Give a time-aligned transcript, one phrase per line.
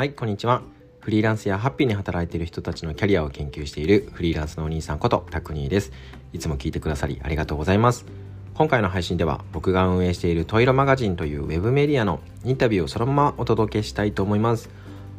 [0.00, 0.62] はいこんにちは。
[1.00, 5.92] フリーランスやハッピーに働いている人たちのキャリアを研究しているフリーランスのお兄さんことタクニーです。
[6.32, 8.06] いつも聞いてくださりありがとうございます。
[8.54, 14.70] 今回の配信では僕が運営しているトイロマガジンというウェブメディアのインタビューをそのままお届けしたいと思います。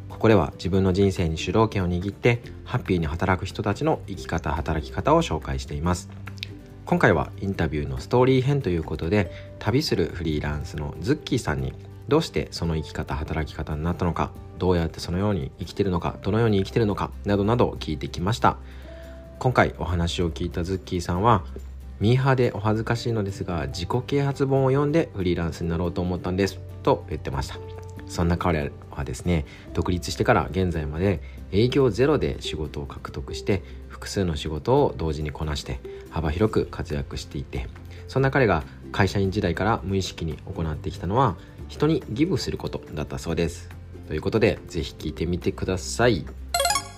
[0.08, 6.10] ここでは自分の人生に主導権を握ってハッピーに働く人たちの生き方働き方を紹介しています。
[6.86, 9.30] 今回はインタビューのストーリー編ということで
[9.60, 11.72] 旅するフリーランスのズッキーさんに
[12.08, 18.56] どうしてその生き方働き方になったのかどうやってそのように生きてるのかどのように生きてるのかなどなど聞いてきました。
[19.38, 21.42] 今回お話を聞いたズッキーさんは
[21.98, 27.58] ミーハーでお恥ずかしいのですが自己啓発本を読んでフリーランスになろうと思ったんですと言ってました。
[28.06, 37.68] そんな彼はですね独立してから現在まで営業ゼロで仕事を獲得して複数の仕事を同時にこなして幅広く活躍していて
[38.08, 41.36] そんな彼が会社員時代から無意識に行ってきたのは
[41.72, 43.70] 人にギブすることだったそうです。
[44.06, 46.26] ということでぜひ聞いてみてください。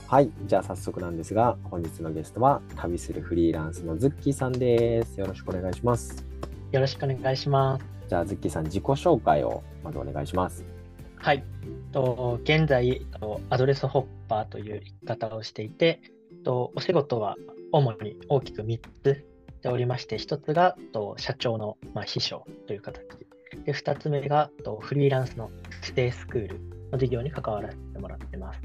[0.09, 5.21] はいじゃあ早速なんですが本日のゲストは旅するフリーランスのズッキーさんです。
[5.21, 6.27] よろしくお願いします。
[6.73, 7.85] よろしくお願いします。
[8.09, 10.65] じゃあズッキーさん自己紹介をまずお願いします。
[11.19, 11.45] はい。
[11.93, 13.07] と現在
[13.51, 16.01] アドレスホッパーという生き方をしていて
[16.43, 17.37] とお仕事は
[17.71, 23.01] 主に大きく3つしておりまして、1つがと社長の、まあ、秘書という形
[23.65, 25.51] で、2つ目がとフリーランスの
[25.83, 26.61] ステイスクール
[26.93, 28.61] の事業に関わらせてもらってます。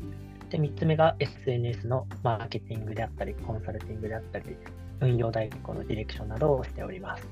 [0.50, 4.56] で、3つ目が SNS のマーケティングであったり、コンサルティングであったり、
[5.02, 7.28] 運用代行のディレクションなどをしております。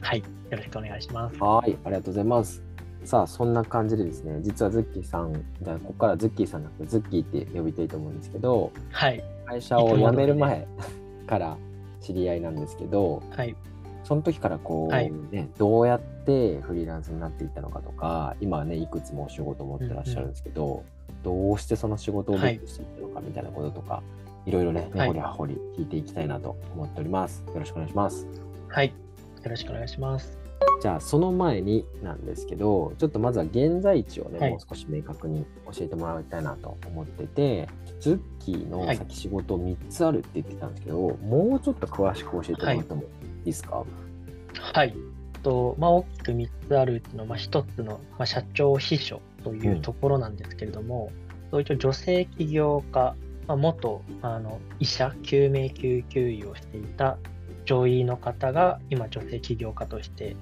[0.00, 1.38] はい、よろしくお願いします。
[1.38, 2.62] はい、ありがとうございます。
[3.04, 9.22] さあ、そんな感じでですね、実はズッキーさん、じゃここからズッキーさんなくてズッキーって呼びたいと思うんですけど、はい。
[9.46, 10.66] 会社を辞める前
[11.26, 11.56] から
[12.00, 13.54] 知り合いなんですけど、はい。
[14.06, 20.84] その時からこう、はい、ね、どうやってフリーランスになっていったのかとか、今はね、いくつもお仕事を持ってらっしゃるんですけど、うんうん、
[21.48, 24.02] どうしてその仕事を勉強していったのかみたいなこととか、は
[24.46, 27.42] い、いろいろね、根掘り葉掘り聞いていきたいなと思っております。
[27.48, 28.28] よろしくお願いします。
[28.68, 28.94] はい。
[29.42, 30.46] よろしくお願いします。
[30.80, 37.68] じゃあその前になんですけどちょっとまずは現在地をね、はい、もう少し明確に教えてもらいたいなと思ってて
[37.98, 43.04] ズッキーの先仕事3つあるって言ってたんですけど、はい、もうちょっと詳しく教えてもらっても
[43.48, 43.84] いですか？
[44.74, 44.94] はい、
[45.42, 51.10] とまあ、大きく3つあるっていうの、まあ、1つの、まあ、社長秘書というところなんですけれども、
[51.52, 53.14] うん、一応女性起業家、
[53.46, 57.18] まあ、元あの医者救命救急医をしていた
[57.64, 60.36] 女医の方が今女性起業家として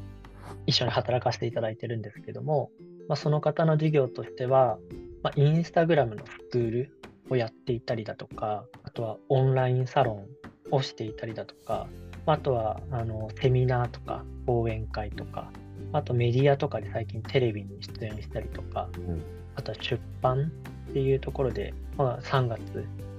[0.66, 2.70] 一緒に働かせていただいてるんですけども、
[3.08, 4.78] まあ、その方の事業としては、
[5.22, 6.98] まあ、インスタグラムのスクール
[7.30, 10.26] をやっていたりだとか、あとはオンラインサロン
[10.70, 11.86] をしていたりだとか、
[12.26, 15.50] あとはあのセミナーとか講演会とか、
[15.92, 19.22] あとメディアとかで最近テレビに出演したりとか、うん、
[19.56, 20.50] あとは出版
[20.90, 22.60] っていうところで、まあ、3月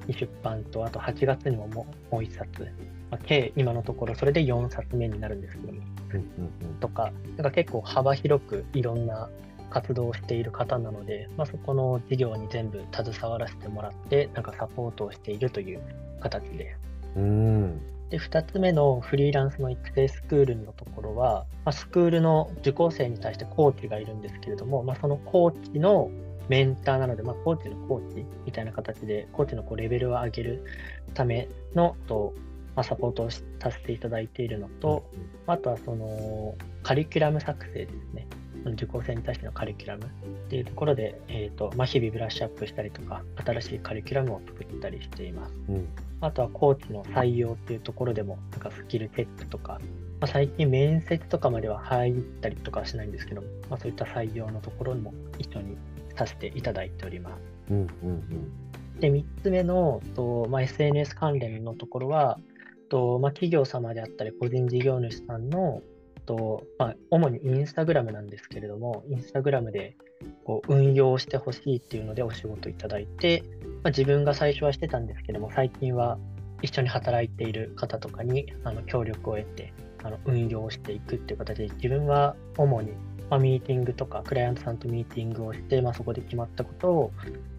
[0.07, 2.63] に出版と、あと8月にももう1冊、
[3.11, 5.81] まあ、計今のところそれで4冊目になるんですけども、
[6.79, 9.29] とか、なんか結構幅広くいろんな
[9.69, 15.81] 活動をしている方なので、まあ、そこの事業に全部携わらせてもらって、なんかサポートをしているという
[16.19, 16.79] 形です。
[17.17, 26.09] うんで、2つ目のフリーランスの育成スクールのところは、まあ、スクールの受講生に対してコーチがいるんですけれども、まあ、そのコーチの
[26.47, 30.63] メンターなので、まあ、コーチのコーチみたいな形で、コーチのこうレベルを上げる
[31.13, 32.33] ためのと
[32.75, 35.09] まあ、サポートをさせていただいているのと、
[35.47, 38.27] あとはそのカリキュラム作成ですね。
[38.73, 40.07] 受講生に対してのカリキュラムっ
[40.49, 45.53] ていうところで、えーとまあ、日々ブラッシュアップしたりとか、新しいカリキュラムを作ったりしています。
[45.69, 45.87] うん、
[46.21, 49.79] あとはコーチの採用っていうところでも、なんかスキルチェックとか、
[50.19, 55.77] まあ、最近面接とかまでは入ったりとかはしないんですけども、まあ、そういった採用のところも一緒に
[56.15, 57.41] させていただいております。
[57.71, 58.11] うんうんう
[58.97, 62.39] ん、で、3つ目のと、まあ、SNS 関連のところは、
[62.89, 65.81] とまあ、企業様であったり、個人事業主さんの、
[66.25, 69.95] とまあ、主にインスタグラムなんですけれども、インスタグラムで
[70.43, 76.17] こう運用してほしいっていうのでお仕事いただいて、まあ、自分が最初はしてたんですけども、最近は
[76.61, 79.73] 一緒に働いている方とかにあの協力を得て
[80.03, 82.91] あの運用していくっていう形で、自分は主に、
[83.29, 87.11] まあ、ミーティングとか、クライアントさんとミーティングをして、まあ、そこで決まったことを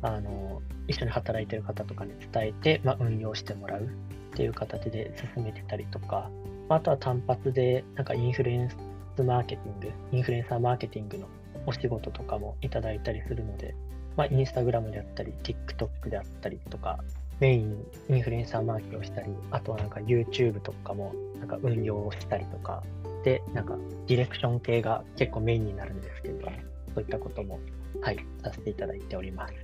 [0.02, 3.88] あの一緒に働いている方とかに伝えて、まあ、運用してもらうっ
[4.36, 6.30] ていう形で進めてたりとか、
[6.68, 11.26] あとは単発でなんかインフルエンスマーケティング、インフルエンサーマーケティングの
[11.66, 13.74] お仕事とかもいただいたりするので、
[14.16, 16.98] まあ、インスタグラムであったり、TikTok であったりとか、
[17.38, 22.82] メインインフルエンサーマーケをしたり、あとはなんか YouTube とかもなんか運用をしたりとか、
[23.24, 23.76] で、なんか
[24.06, 26.46] ディレクション系が結構メインになるんですけど、
[26.94, 27.58] そういったことも、
[28.00, 29.54] はい、させていただいております。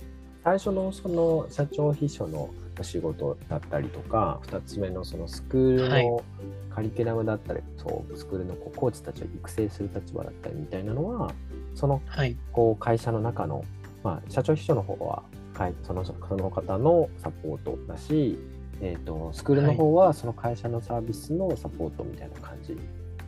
[0.43, 2.49] 最初のその社長秘書の
[2.79, 6.23] お仕事だったりとか2つ目のそのスクールはいの
[6.73, 11.31] カリキュラムだったり、そうスクールのこうコーチたちを育成する立場だったりみたいなのは
[11.75, 12.35] そのはい。
[12.51, 13.63] こう会社の中の、
[14.03, 15.21] まあ、社長秘書の方は
[15.53, 18.39] 会そのその方のサポートだし、
[18.81, 22.75] えー、とスクールの方はその会社のサービスのサポートみたいな感じ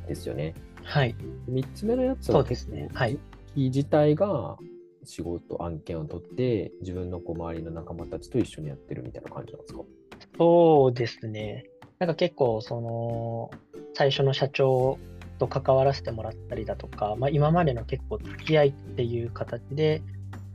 [0.08, 0.56] ですよね。
[0.84, 1.16] はい。
[1.48, 3.20] 3つ目のやつはそうですねはい
[3.56, 4.58] 自体が
[5.06, 9.82] 仕事案件を取って自分のこう周りの仲間たちと一緒にやってるみたいな感じなんですか？
[10.38, 11.66] そうですね。
[12.00, 13.52] なんか結構、その、
[13.94, 15.00] 最初の社長
[15.38, 20.02] と関わらせてもらったりだとか、まあ、今までの結構付き合いっていう形で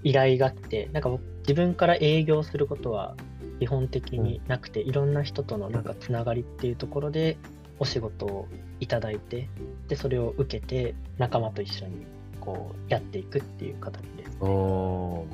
[0.03, 3.17] 依頼があって、なんか僕自分から営業することは
[3.59, 7.39] 基本的になくて、いろんな人とのなんかつながりっていうところで
[7.79, 8.47] お仕事を
[8.81, 9.49] いただいて、
[9.89, 12.05] で、それを受けて仲間と一緒に
[12.39, 14.03] こうやっていくっていう形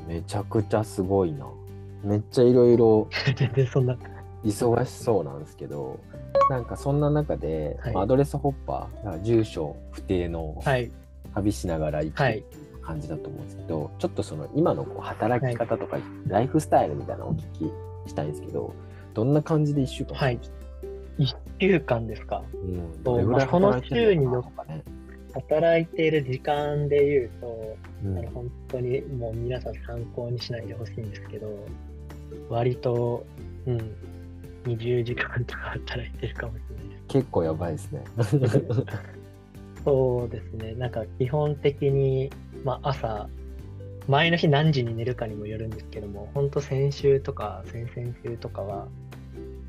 [0.08, 1.46] めちゃくちゃすごいな。
[2.02, 3.96] めっちゃいろいろ全然そんな、
[4.44, 5.98] 忙しそうなんですけど
[6.50, 7.94] なんかそんな中で、はい。
[7.94, 10.90] まあアドレスホッパー住所不定のはい、
[11.34, 12.44] 旅しながら生きはい。
[12.82, 15.98] 感じだと思うんですけど、ちょっとその今のこう働き方とか、
[16.28, 17.38] ライフスタイルみたいなのをお聞
[18.04, 18.72] きしたいんですけど
[19.12, 20.38] どんな感じで1週間はい。
[21.18, 22.44] 1週間ですか？
[22.54, 24.50] うん、どれぐらいまあその働いてるのかな？
[24.50, 24.84] とかね。
[25.36, 31.48] 働いている時間で言うと、うんあの本当にもう皆さん参考にしないでほしいんですけど、
[32.48, 33.26] 割と、
[33.66, 33.94] うん、
[34.64, 37.02] 20時間とか働いてるかもしれないです。
[37.08, 38.04] 結構やばいですね。
[39.84, 42.30] そうですね、なんか基本的に、
[42.64, 43.28] まあ、朝、
[44.08, 48.88] 前の日何時に寝るかにもよるんですけども、本当先週とか先々週とかは、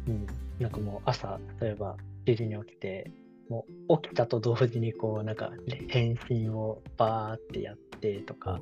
[0.07, 0.25] うん、
[0.59, 3.11] なんかもう朝、例えば7時に起きて、
[3.49, 5.51] もう起きたと同時にこうなんか
[5.88, 8.59] 返信をバーってやってとか、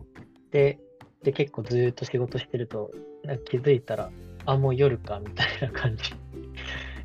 [0.52, 0.80] で
[1.24, 2.92] で結構ずーっと仕事してると
[3.24, 4.12] なんか気づいたら
[4.46, 6.14] あもう夜かみたいな感じ。
[6.14, 6.20] に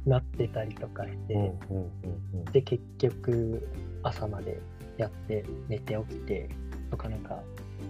[0.07, 1.53] なってたりとかして、
[2.53, 3.69] で結局
[4.03, 4.59] 朝まで
[4.97, 6.49] やって寝て起きて
[6.91, 7.43] とかなんか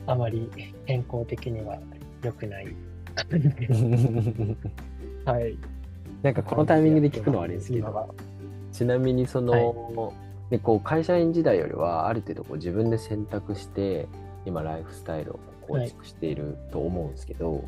[0.06, 0.48] あまり
[0.86, 1.78] 健康的には
[2.22, 2.74] 良くない。
[3.14, 4.56] 感 じ
[5.24, 5.56] はい。
[6.22, 8.14] なんかこのタイミングで聞くのはあれですけど
[8.80, 10.14] ちなみにその、
[10.48, 14.08] でこう会社員時代よりはある程度こう自分で選択して
[14.46, 17.62] 今ライフスタイルを構築していると思うんですけど、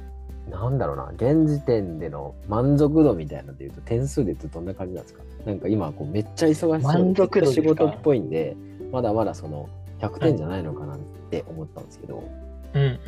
[0.49, 5.23] なんだろうな現時点での満足度みたいなのでいうと点数で言うとどんな感じなんですか？
[5.45, 8.57] なんか今こうめっちゃ忙しそうで満足度仕事っぽいんで
[8.91, 9.69] まだまだその
[10.01, 10.99] 100点じゃないのかなっ
[11.31, 12.25] て思ったんですけど、
[12.73, 12.99] うんうん。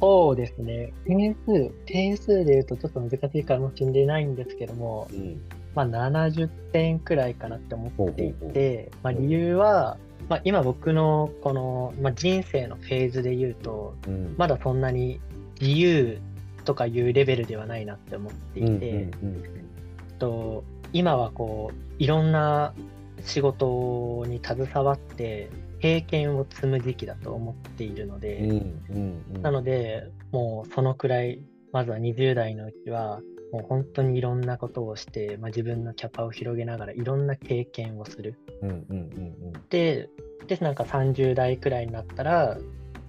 [0.00, 0.94] そうですね。
[1.04, 5.38] 点数点数で言うとちょっと難しいかもしれないんですけどもうん
[5.74, 14.34] まあ、70点くらいかなって思っていて、まあ、理由は、まあ、今僕のこの、まあ、人生のフェーズで言うと、うん。
[14.36, 15.20] まだそんなに
[15.60, 16.18] 自由
[16.64, 19.08] とかいうレベルではないなって思っていて、
[20.18, 22.74] と今はこういろんな
[23.24, 25.50] 仕事に携わって
[25.80, 28.62] 経験を積む時期だと思っているので、
[29.42, 33.20] なので、もうそのくらい、まずは20代のうちは、
[33.52, 38.38] もう本当にいろんなことをして、まあ、自分のキャパを広げながらいろんな経験をする。
[38.62, 40.08] うんうんうんで、
[40.46, 42.58] でなんか30代くらいになったら、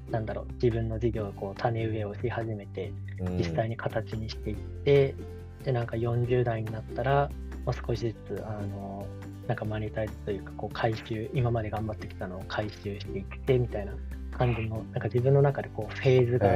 [0.09, 3.37] なんだろう、自分の事業をこう種植えをし始めて、うん。
[3.37, 5.15] 実際に形にしていって、
[5.63, 7.29] で、なんか40代になったら、
[7.65, 9.05] まあ、少しずつ、あの、
[9.47, 13.93] なんかマネタイズというか、こう回収、今まで頑張ってきたのを回収していってみたいな
[14.37, 16.49] 感じの、なんか自分の中でこうフェーズが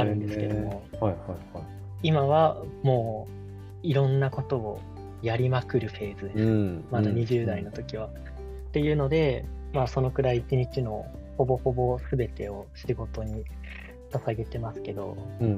[0.00, 1.18] あるんですけども、はいは
[1.54, 3.26] いはい今はも
[3.82, 4.80] ういろんなことを
[5.22, 6.38] やりまくるフェーズです。
[6.38, 6.84] うん。
[6.90, 8.06] まだ20代の時は。
[8.06, 8.10] っ
[8.72, 13.44] ていうので、まあそのくらい一日のほぼほぼ全てを仕事に
[14.10, 15.52] 捧げてますけど、うんうん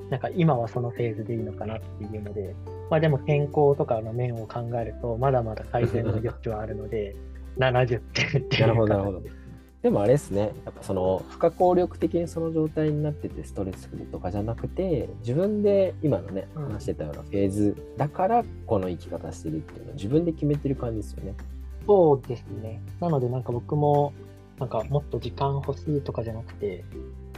[0.00, 2.54] うん、なんか今はそのフェーズでいいのかなっていうので、
[2.90, 7.16] まあでも健康とかの面を考えると、まだまだ改善の余地はあるので、
[7.58, 9.20] 70点っていうなるほどなるほど。
[9.20, 9.41] 形
[9.82, 21.34] でもあれですねやっぱその不可抗力的にその状態になっててストレスフルとかじゃなくて自分で今のねうん話してたようなフェーズだからこの生き方してるっていうのを自分で決めてる感じですよね。
[21.86, 22.80] そうですね。
[23.00, 24.12] なのでなんか僕も、
[24.58, 26.84] なんかもっと時間欲しいとかじゃなくて、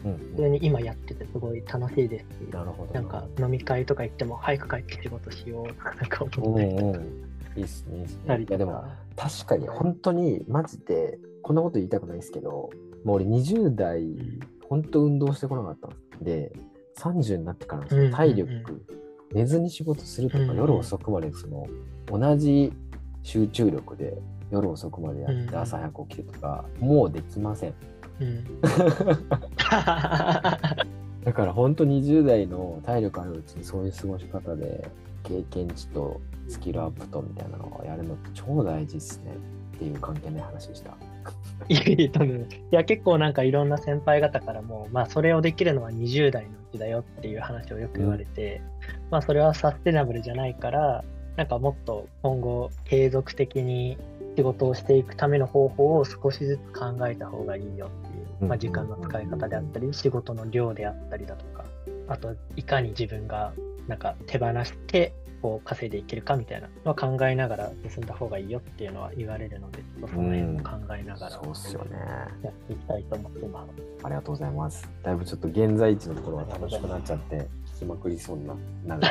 [0.04, 2.92] うん普通に今やっててすごい楽しいですし、なるほど。
[2.92, 7.24] なんか飲み会とか行っても早く帰って仕事しようとかなんかうん思ったりうん
[7.56, 8.88] いいっすねいいっすねいやでもか。
[9.16, 12.70] 確かに本当にマジでこんなこと言いたくないですけど
[13.04, 14.02] もう俺20代
[14.68, 16.52] 本当運動してこなかったんで
[16.96, 18.84] 30になってからの体力、
[19.32, 21.66] 寝ずに仕事するとか、夜遅くまでその
[22.06, 22.72] 同じ
[23.22, 24.16] 集中力で
[24.50, 27.74] 夜遅くまでやって朝早く起きるとか、もうできません。
[28.20, 28.44] うん。
[31.24, 34.88] だから本当20代の体力あるうちにそういう過ごし方で
[35.22, 39.32] 経験値とスキルアップとみたいなのをやるのって超大事ですね
[39.76, 40.96] っていう関係ない話でした。
[41.68, 42.48] いやいや、多分。
[42.70, 48.60] いや結構なんかいろんな先輩方からも、まあそれをできるのは20代のうちだよっていう話をよく言われて、
[49.04, 51.04] うん、まあそれはサステナブルじゃないから、
[51.36, 53.98] なんかもっと今後継続的に
[54.36, 61.64] 仕事をしていくための方法を少しずつ考えた方がいいよっていう、まあ、時間の使い方であったり、仕事の量であったりだとか、
[62.08, 63.52] あといかに自分が
[63.88, 65.12] なんか手放して
[65.44, 71.98] こう稼いでいけるかみたいなのを考えながら進んだ方がいいよっていうのは言われるので、その辺も考えながら、そうっすよね。
[72.42, 73.82] やっていきたいと思ってます。
[74.04, 74.88] ありがとうございます。
[75.02, 78.46] だいぶちょっと現在地のところが楽しくなっちゃって、聞きまくりそうに
[78.86, 79.02] なる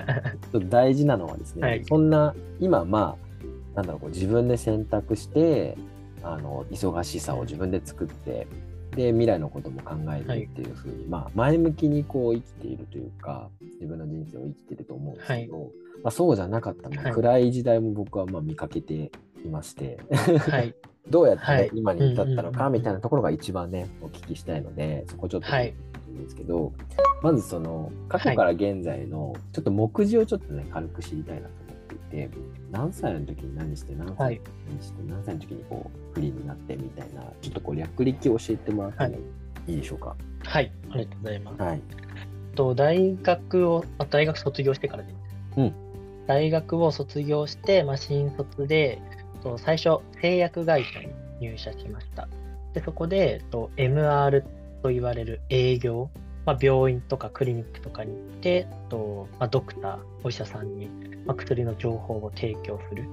[0.70, 3.18] 大事なのはですね、はい、そんな今ま
[3.74, 5.76] あなんだろうこう自分で選択して
[6.22, 8.46] あの忙しさを自分で作って
[8.94, 13.48] で未来のことも考えてっていうふうに、はい、まあ、前向きにこう生きているというか
[13.80, 15.70] 自分の人生を生きていると思うんですけど、はい、
[16.02, 19.12] まあ、そうじゃなかったの、はい、暗い時代も僕はまあ見かけて
[19.44, 20.74] いまして、はい、
[21.08, 26.72] どうやって今に至ったのかみたいなところが一番ねお聞きしたいのでそこちょっと聞いてんですけど、
[27.22, 32.30] まずその過去から現在のちょっと目次をちょっとね軽く知りたいなと思っていて
[32.70, 39.22] 何歳の時に何して何歳にして、何歳の時にこうフリーになってみたいなちょっとこう略歴を教えてもらっても
[39.66, 39.74] い。
[39.74, 40.16] いでしょうか？
[40.44, 41.62] はい、ありがとうございます。
[41.62, 41.82] はい、
[42.54, 45.14] と大学を大学卒業してからで。
[45.56, 45.74] うん、
[46.26, 49.00] 大学を卒業して、まあ、新卒で
[49.42, 51.08] と最初製薬会社に
[51.40, 52.28] 入社しました。
[52.74, 54.42] でそこでと MR
[54.82, 56.10] と言われる営業
[56.44, 60.88] まあ、病院とかクリニックとかに行ってと、まあ、ドクターお医者さんに、
[61.24, 63.04] まあ、薬の情報を提供する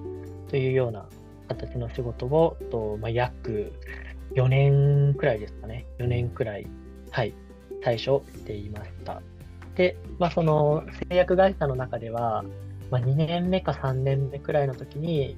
[0.49, 1.05] というような
[1.47, 3.73] 形の仕事をと、まあ、約
[4.33, 6.67] 4年くらいですかね4年くらい
[7.11, 7.33] はい
[7.83, 9.21] 最初していました
[9.75, 12.43] で、まあ、その製薬会社の中では、
[12.91, 15.37] まあ、2年目か3年目くらいの時に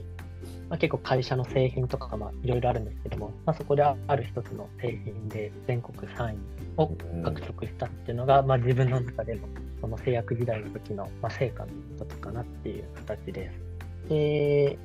[0.70, 2.10] まあ、結構会社の製品とか
[2.44, 6.38] いろいろあるんですけども、まあ、そこである一つの製品で全国3位
[6.78, 6.88] を
[7.24, 9.48] 獲得したっていうのが、まあ、自分の中でも
[9.82, 14.10] その製薬時代の時の、まあ、成果の一つかなっていう形です。
[14.10, 14.78] で、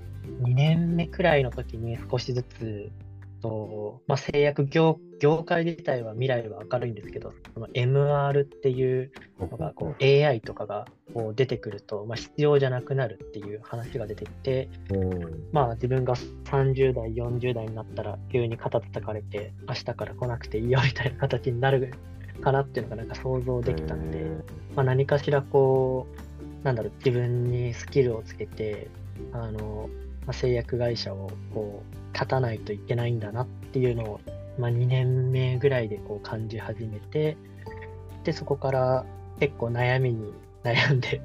[0.42, 2.90] 2年目くらいの時に少しずつ
[3.40, 14.68] と、まあ、製薬業業界自体は未来は明るいんですけど、その MR っていうのがこう AI とかがこう出てくると、まあ、必要じゃなくなるっていう話が出てきて、
[15.52, 21.92] まあ、自分が30代、40代になったら急に肩叩かれて、明日から来なくていいよみたいな形になる
[22.42, 24.26] かなっていうのがなんか想像できたので、
[24.74, 26.06] まあ、何かしらこ
[26.62, 28.88] う、なんだろう、自分にスキルをつけて、
[29.32, 29.88] あの
[30.26, 34.20] まあ、製薬会社をこう立たないといけないんだなっていうのを、
[34.58, 37.36] まあ、2年目ぐらいでこう感じ始めて
[38.24, 39.04] でそこから
[39.38, 40.32] 結構悩みに
[40.64, 41.20] 悩んで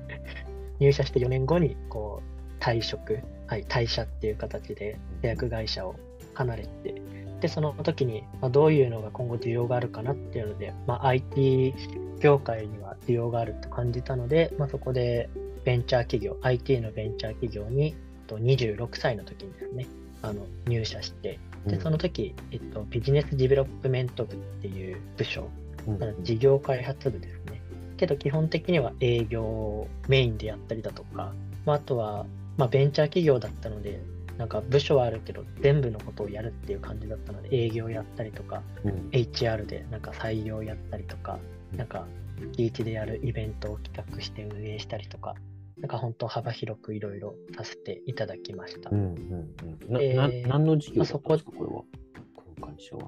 [0.80, 2.22] 入社して4年後にこ
[2.60, 5.96] う退職、はい、退社っていう形で製薬会社を
[6.34, 7.02] 離れて
[7.42, 11.74] でその時に、ま、どういうのが今後需要があるかなっていうので、まあ、IT
[12.20, 15.30] 業界には需要があると感じたので、まあ、そこで
[15.64, 17.96] ベンチャー企業 IT のベンチャー企業に
[18.32, 19.88] と26歳の時にですね、
[20.22, 25.50] あの入社して、でその時、えっと、 business development 部っていう部署、
[25.88, 27.62] うん、事業開発部ですね。
[27.98, 31.34] けど基本的には営業メインでやったりだとか、
[31.66, 32.26] まあ、あとは、
[32.58, 34.02] まあ、ベンチャー企業だったので、
[34.38, 41.38] なんか部署はあるけど全部のことをやるっていう感じだったので営業やったりとか、うん、HR でなんか採用やったりとか、
[41.76, 42.08] なんか
[42.54, 45.36] 月1でやるイベントを企画して運営したりとか、
[45.82, 48.92] なんか本当幅広くいろいろさせていただきました。
[48.92, 49.56] うんうん
[49.88, 49.94] うん。
[49.94, 51.84] な、えー、何の事業ですか、これは？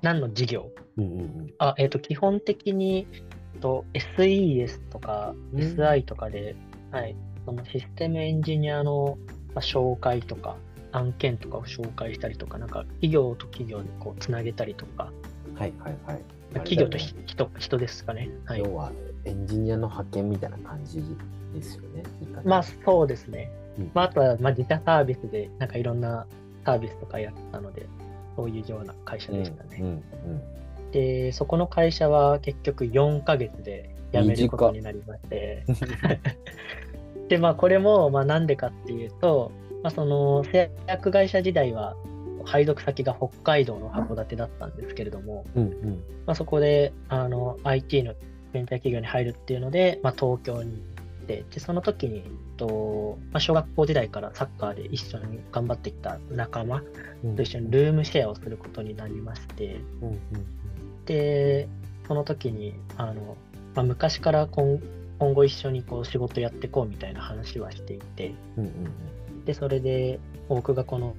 [0.01, 3.07] 何の事業、うんうんうん、あ、えっ、ー、と、基本的に
[3.61, 6.55] と SES とか SI とかで、
[6.91, 7.15] うん、はい、
[7.45, 9.17] そのシステムエンジニアの、
[9.53, 10.57] まあ、紹介とか、
[10.91, 15.11] 案件とかを紹介したりとか、なんか企業と企業にこうつなげたりとか、
[15.55, 16.21] はいはいはい。
[16.55, 18.29] 企業と人人ですかね。
[18.45, 18.91] はい、要は
[19.25, 21.01] エンジニアの派遣みたいな感じ
[21.53, 22.03] ですよね。
[22.43, 23.51] まあそうですね。
[23.77, 26.25] うん、まあ、あとはまあ自社サービスでなんかいろんな
[26.65, 27.87] サービスとかやったので、
[28.35, 29.77] そういうような会社でしたね。
[29.79, 29.97] うんうんう
[30.89, 35.63] ん、で、そこの会社は結局4ヶ月で辞めることになりまして、
[37.29, 39.51] で、まあこれもまあなんでかっていうと、
[39.83, 41.95] まあ、その製薬会社時代は
[42.45, 48.13] 配属先が北海道の函館だったんですけれども、うんうん、まあ、そこであの IT の
[48.53, 50.81] ベンチャー企業に入るっていうので、まあ、東京に
[51.33, 52.23] ででその時に
[52.57, 56.81] と、まあ、小学校時代からサッカーで一緒に頑張ってきた仲間
[57.35, 61.67] と一緒にルームシェアをすることになりまして、うんうん、で
[62.07, 63.37] その時にあの
[63.75, 64.79] まあ、昔から今
[65.17, 69.13] 今後一緒にこう仕事やっていこうみたいな話はしていて、うんうん
[69.45, 71.15] で、それで僕がこの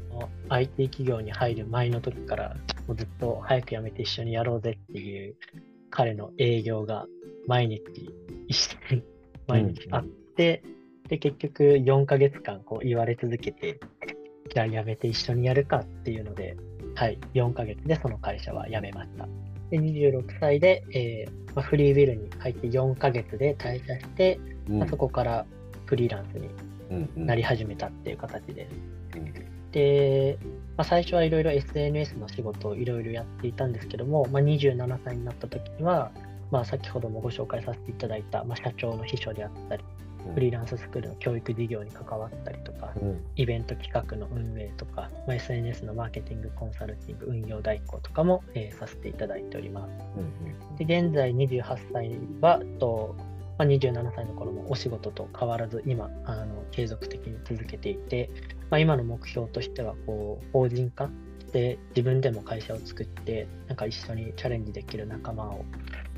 [0.49, 2.56] IT 企業に入る前の時から、
[2.87, 5.37] もうずっと早く辞めて一緒にやろうぜっていう
[5.90, 7.06] 彼の営業が
[7.47, 7.83] 毎日
[8.49, 8.56] 一
[8.90, 9.02] 緒に
[9.46, 10.62] 毎日あって、
[11.08, 13.80] で、結局4ヶ月間こう言われ続けて、
[14.52, 16.56] じゃあ辞めて一緒にやるかっていうので、
[16.94, 19.28] はい、4ヶ月でその会社は辞めました。
[19.70, 25.46] で、26歳で、えーまあ、フリービルに入って4ヶ月で退社して、うんまあそこから
[25.86, 26.48] フリーランスに
[26.90, 29.18] うんうんなり始めたっていう形です。
[29.18, 30.38] うんで、
[30.76, 36.12] まあ、最初はいろいろ SNS の仕事をいろいろやっていたんですけども、まあ、27歳になった時には、
[36.54, 39.82] まあ、先ほどもご紹介させていただいた、まあ、社長の秘書であったり、
[40.34, 43.25] フリーランススクールの教育事業に関わったりとか、うん。
[43.34, 49.90] イベント企画の運営とか、まあ、SNS のマーケティング、コンサルティング、運用代行とかも、えーさせていただいております。
[50.16, 53.16] うんで、現在28歳は、と
[53.58, 58.30] まあ、27歳の頃もお仕事と変わらず、今、あの継続的に続けていて、
[58.70, 65.64] まあ、今の目標としては、こう、法人化して、自分でも会社を作って、なんか一緒にチャレンジできる仲間を、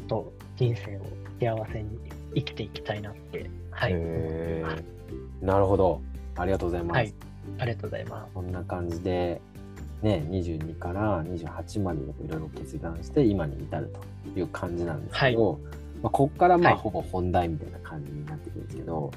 [0.07, 1.03] と人生を
[1.41, 1.99] 幸せに
[2.35, 3.95] 生きていきたいなって、はい、
[5.45, 6.01] なるほど。
[6.37, 7.15] ありがとうございます、はい。
[7.59, 8.35] ありがとうございます。
[8.35, 9.41] こんな感じで、
[10.03, 13.93] ね、22から28までいろいろ決断して今に至る
[14.35, 15.59] という感じなんですけど、
[16.03, 16.81] まあ、ここからまあはい。
[16.81, 19.11] ほぼ本題みたいな感じになってくるんですけど、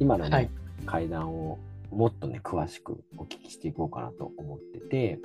[0.00, 0.50] 今の、ねはい。
[0.86, 1.58] 階段を
[1.90, 5.20] もっとね詳しくお聞きしていこうかなと思ってて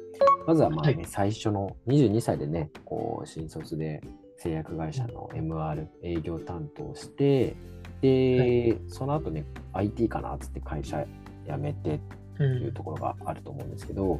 [0.45, 1.05] まずはまあね、はい。
[1.05, 4.01] 最初の22歳でねこう新卒で
[4.39, 7.55] 製薬会社の MR 営業担当して
[8.01, 11.05] で、その後ね IT かなっつって会社
[11.45, 11.99] 辞めてうっ
[12.37, 12.73] ていうん。
[12.73, 14.19] ところがあると思うんですけど、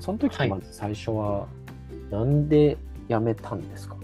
[0.00, 1.46] その時まず最初は
[2.10, 2.76] なんで
[3.08, 3.96] 辞めたんですか、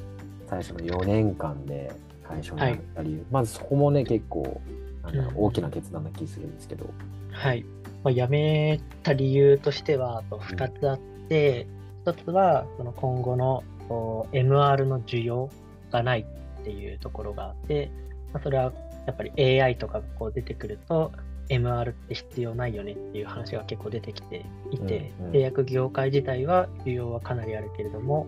[0.48, 4.60] 最初の4年間で会社を辞めた理由、まずそこもね結構
[5.02, 6.88] なん大きな決断な気するんですけど、
[7.32, 7.64] はい。
[8.02, 10.98] まあ、辞めた理由としては、あと2つあっ
[11.28, 11.66] て、
[12.04, 15.50] 1つは、その今後の MR の需要
[15.90, 16.26] がない
[16.60, 17.90] っていうところがあって、
[18.32, 18.72] まあ、それは
[19.06, 21.12] やっぱり AI とかがこう出てくると、
[21.48, 25.32] MR って必要ないよねっていう話が結構出てきていて、うんうん。
[25.32, 28.26] 製薬業界自体は需要はかなりあるけれども、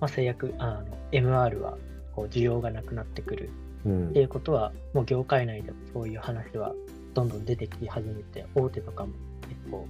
[0.00, 1.76] まあ、製薬あの MR は
[2.14, 3.50] こう需要がなくなってくる
[3.84, 4.08] うん。
[4.10, 6.74] っていうことは、もう業界内でもそういう話は
[7.14, 9.12] どんどん出てき始めて、大手とかも
[9.42, 9.86] 結構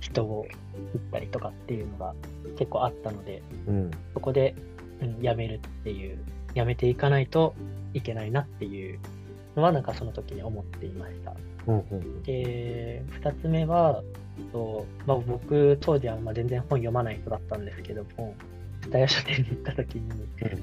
[0.00, 0.46] 人を
[0.94, 2.14] 撃ったりとかっていうのが
[2.58, 3.90] 結構あったので、うん。
[4.14, 4.54] そこで、
[5.00, 6.18] うん、辞めるっていう、
[6.54, 7.54] 辞めていかないと
[7.94, 8.98] いけないなっていう
[9.56, 11.34] のは、なんかその時に思っていました。
[11.66, 12.22] うんうん。
[12.22, 14.02] で、二つ目は、
[14.52, 18.34] とまあ、僕、当時はまあ全然本読まない人だったんですけども、
[18.90, 20.08] 蔦屋書店に行った時に、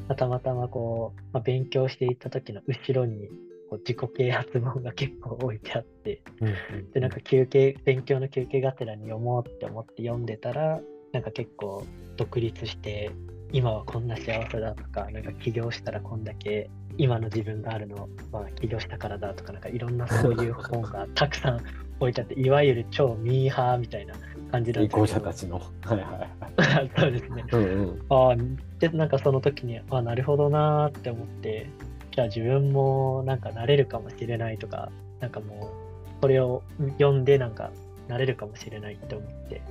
[0.08, 3.30] まあたまたまこう、まあ、勉強していった時の後ろに
[3.70, 10.80] こう自己啓発本が結構置いてあって、うんうんで、なんか休憩、勉強の休憩がてらに読もうって思って読んでたら、
[11.12, 13.12] なんか結構独立して、
[13.52, 21.62] 今はこんな幸せだとか、なんか起業したらこんだけ今の自分があるのは起業したからだとか、なんかいろんなそういう本がたくさん
[22.00, 24.16] 置いてあって、いわゆる超ミーハーみたいな
[24.52, 24.98] 感じなん移ですけど。
[24.98, 25.58] 行者たちの。
[25.58, 26.92] はいはいはい。
[26.98, 27.46] そうですね。
[27.52, 28.36] うんうんああ、
[28.80, 31.70] で、なんかその時に、あなるほどなーって思って、
[32.18, 35.70] じゃあ自分もなんかなれるかもしれないとか、なんかも
[36.18, 36.64] う、それを
[36.98, 37.70] 読んでなんか
[38.08, 39.62] なれるかもしれないって思って、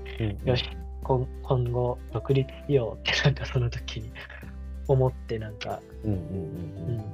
[0.45, 0.65] うんよし、
[1.03, 4.13] 今今後独立しようって なんかその時に
[4.87, 7.05] 思ってなんか、うんうんううんん、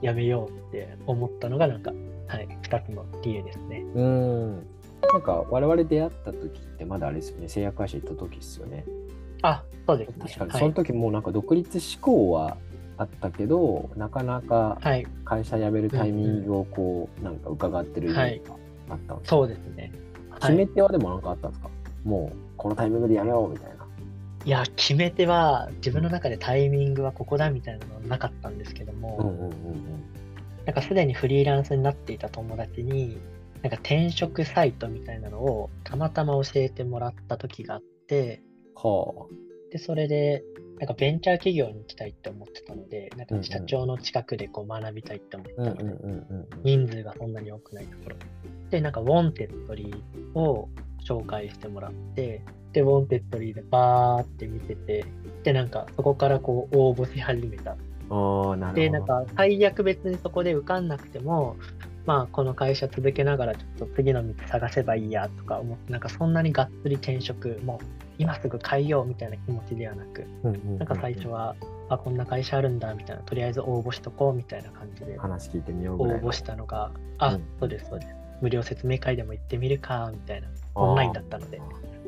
[0.00, 1.92] やめようって思ったのがなんか、
[2.28, 3.82] はい、二つの理由ですね。
[3.96, 4.04] うん。
[4.04, 4.66] うん。
[5.12, 8.84] なんか我々出会った時ってまだあれですよね、製薬会社行った時ですよね。
[9.42, 10.14] あ、そうですね。
[10.20, 12.56] 確かに、はいその時もうなんか独立志向は
[12.98, 18.54] あったけど、なかなかはい、会社辞めるタイミングをこう、なんか伺ってるイメージが
[18.90, 19.92] あったんですよそうですね。
[20.40, 21.70] 決め手はでもなんかあったんですか、
[22.04, 23.86] もうこのタイミングでやめようみたいな。
[24.44, 30.18] いや、決め手は自分の中でタイミングはここだみたいなのはなかったんですけども、うんうんうん
[30.68, 33.16] なんかすでにフリーランスになっていた友達に、
[33.62, 38.42] なんか転職サイトみたいなのをたまたま教えてもらった時があって、
[38.74, 39.26] は
[39.72, 40.44] で、それで、
[40.78, 45.84] なんかベンチャー企業に行きたいって思ってたので、なんか社長の近くでこう学びたいって思ってたので、
[46.62, 48.16] 人数がそんなに多くないところ。
[48.70, 50.68] で、なんかウォンテッドリーを
[51.04, 55.04] 紹介してもらって、で、ウォンテッドリーでバーって見てて、
[55.42, 58.72] で、なんかそこからこう応募し始めたああ、なるほど。
[58.74, 61.56] で、なんか最悪別にそこで受かんなくても、
[62.08, 67.84] まあこの会社続けながらちょっと次の道探せばいいやとか思ってなんかそんなにがっつり転職もう
[68.16, 70.24] 今すぐ変えようみたいな気持ちではなく
[70.78, 71.54] なんか最初は
[71.90, 77.44] あこんな会社あるんだみたいなとりあえず応募しとこうみたいな感じで話聞いてみよう応募したのがあ、うん。
[77.60, 78.14] そうですそうです。
[78.40, 81.60] 無料説明会でも行ってみるかみたいなオンラインだったので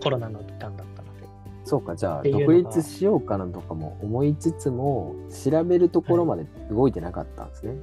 [0.02, 1.28] コロナの期間だったので。
[1.64, 7.74] そうかじゃあ独立しようかなとかも思いつつも調べるところまで動いてなかったんですね。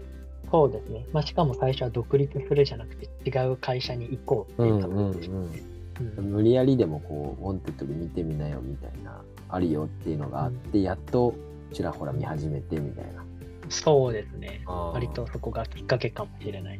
[0.51, 11.33] そうですね、まあ、しかも最初は独立するじゃなくて違う会社に行こうっていう感じで無理やりでもこうウォンテッドで見てみなよみたいなあるよっていうのがあって、やっと
[11.73, 13.23] ちらほら見始めてみたいな。
[13.69, 14.61] そうですね。
[14.67, 16.79] 割とそこがきっかけかもしれない。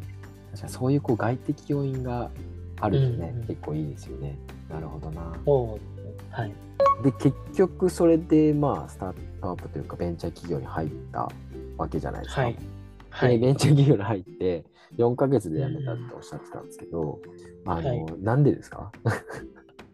[0.51, 2.29] 確かにそういうこう外的要因が
[2.79, 3.47] あるとね、うんうん。
[3.47, 4.37] 結構いいですよね。
[4.69, 5.33] なるほどな。
[5.45, 6.25] そうですね。
[6.29, 6.53] はい。
[7.03, 11.29] で結局それでまあスタートアップというかベンチャー企業に入った
[11.77, 12.41] わけじゃないですか。
[12.41, 12.57] はい
[13.17, 13.39] はい。
[13.39, 14.65] でベンチャー企業に入って
[14.97, 17.19] 4ヶ月で辞めたっておっしゃってたんですけど、
[17.65, 18.05] あの、はい。
[18.21, 18.91] なんでですか？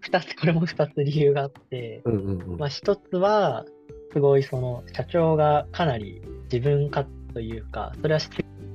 [0.02, 2.58] 二つこれも2つ理由があって、うんうんうん。
[2.58, 3.66] まあ、1つは
[4.12, 8.30] すごいその社長がかなり自分勝手というかそれは仕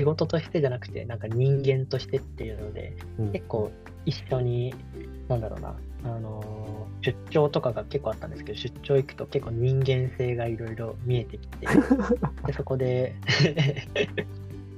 [0.05, 3.33] 事としてじゃなくてなんか人間としてっていうのでうん。
[3.33, 3.71] 結構
[4.07, 4.75] 一緒に
[5.29, 11.67] なんだろうなあのー出張とかが結構あったんですけど出張行くと結構人間性がいろいろ見えてきて
[12.47, 13.15] でそこで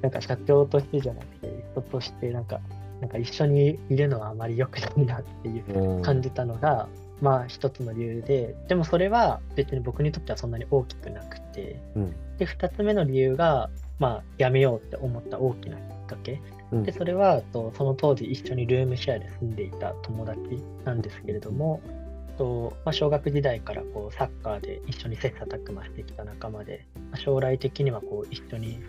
[0.02, 2.61] なんか社長としてじゃなくて人としてなんか
[3.00, 6.02] なんか一緒にいるのはあまり良くないなっていううん。
[6.02, 6.88] 感じたのが、
[7.20, 12.14] まあ一つの理由ででもそれは別に僕にとってはそんなに大きくなくてうん。
[12.38, 16.40] で2つ目の理由がまあやめようって思った大きなきっかけ。
[16.72, 16.83] うん。
[16.83, 20.40] でそれはとその当時一緒にルームシェアで住んでいた友達
[20.85, 21.80] なんですけれども
[22.40, 28.81] と、まあ、小学時代からこうサッカーで一緒に切磋琢磨してきた仲間で、まあ将来的にはこう一緒に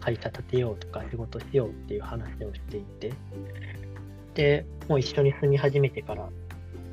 [0.00, 3.12] 会社立てようとか仕事しようっていう話をしていて
[4.34, 6.28] でもう一緒に住み始めてから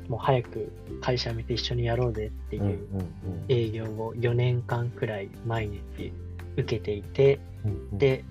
[0.08, 2.88] もう早く会社見て一緒にやろうぜっていう
[3.48, 6.12] 営業を4年間くらい毎日
[6.56, 8.24] 受けていて、うん、で、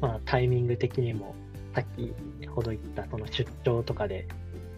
[0.00, 1.34] まあ、タイミング的にも
[1.74, 2.14] さっき
[2.46, 4.26] ほど言ったその出張とかで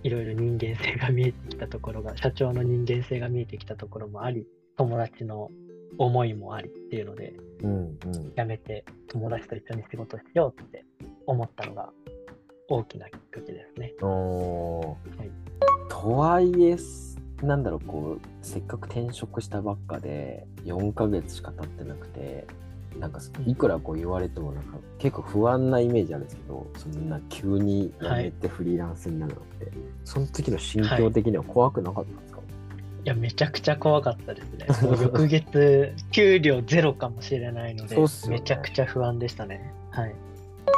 [0.02, 5.50] いろいろ人間性が見えてきたところが社長の人間性が見えてきたところもあり友達の
[5.98, 10.84] 思いもありっていうのでうんうん、辞めて友達と一緒に仕事しようって
[11.26, 11.90] 思ったのが
[12.68, 13.92] 大きなきっかけですね。
[14.00, 15.30] はい。
[15.88, 16.76] とはいえ
[17.42, 22.46] なんだろうこうせっかく転職したばっかで4ヶ月しか経ってなくて
[22.98, 29.72] なんかいくらこう言われてもなんか結構不安なイメージあるんですけどそんな急に辞めてフリーランスになるのって、
[30.04, 32.40] その時の心境的には怖くなかったんですか、
[33.04, 34.66] いや、めちゃくちゃ怖かったですね。
[34.88, 39.72] もう翌月、給料ゼロかもしれないので、ねめちゃくちゃ不安でしたね。
[39.90, 40.14] はい。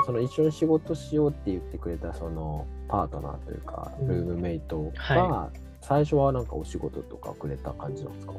[0.06, 5.50] その一緒に仕事しようって言ってくれたそのパートナーというかうんルームメイトがは
[5.80, 8.32] 最初はなんかお仕事とかくれた感じなんですか、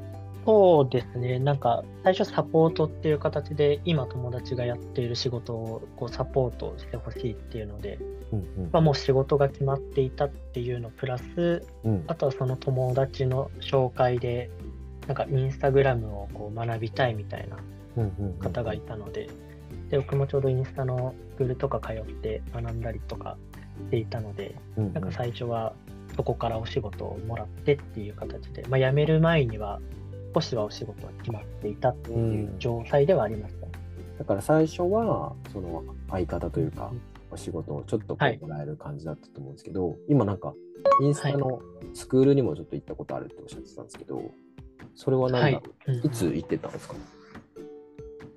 [0.46, 1.40] そうですね。
[1.40, 7.98] なんか、最初サポートっていう形で、今友達がやっている仕事をこうサポートしてほしいっていうので、
[8.32, 8.70] うんうん。
[8.72, 12.04] まあ、もう仕事が決まっていたっていうのプラス、うん。
[12.08, 14.52] あとはその友達の紹介で、
[15.08, 17.58] なんかインスタグラムをこう学びたいみたいな
[18.40, 19.30] 方がいたので、
[19.90, 23.38] で僕もちょうどインスタのスクールとか通って学んだりとか
[23.86, 24.94] していたので、うんうん。
[24.94, 25.74] なんか最初は
[26.16, 29.80] そこからお仕事をもらってっていう形で、まあ、辞める前には
[30.36, 33.68] 少しはお仕事は決まっていたっていう状態ではありました。
[34.20, 36.92] だから最初はその相方というか
[37.32, 40.54] お仕事をちょっとこはいうもらえる感じだったと思うんですけど、今なんか
[41.02, 41.62] インスタの
[41.94, 44.22] スクールにもちょっと行ったことあるっておっしゃってたんですけど
[44.94, 46.06] それは何だろう、うん。
[46.06, 46.96] いつ行ってたんですか？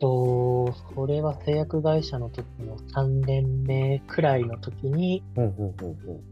[0.01, 5.75] と、それは製薬会社の時の3年目くらいの時に、うんうんうん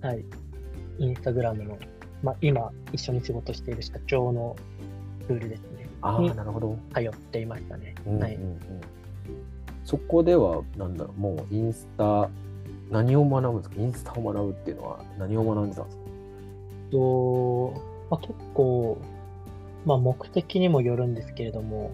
[0.03, 0.07] うん。
[0.07, 0.25] はい、
[0.99, 1.77] インスタグラムの、
[2.23, 4.55] まあ、今一緒に仕事している社長の
[5.27, 7.95] スクールですね、あにあなるほど、通っていましたね。
[8.07, 8.21] うんうんうん。
[8.23, 8.39] はい、
[9.85, 12.29] そこではなんだろうもうインスタ
[12.91, 13.77] 何を学ぶんですか？
[13.81, 16.03] インスタを学ぶっていうのは何を学んでたんですか？
[16.93, 17.73] と、
[18.11, 18.99] まあ、結構、
[19.87, 21.93] まあ、目的にもよるんですけれども、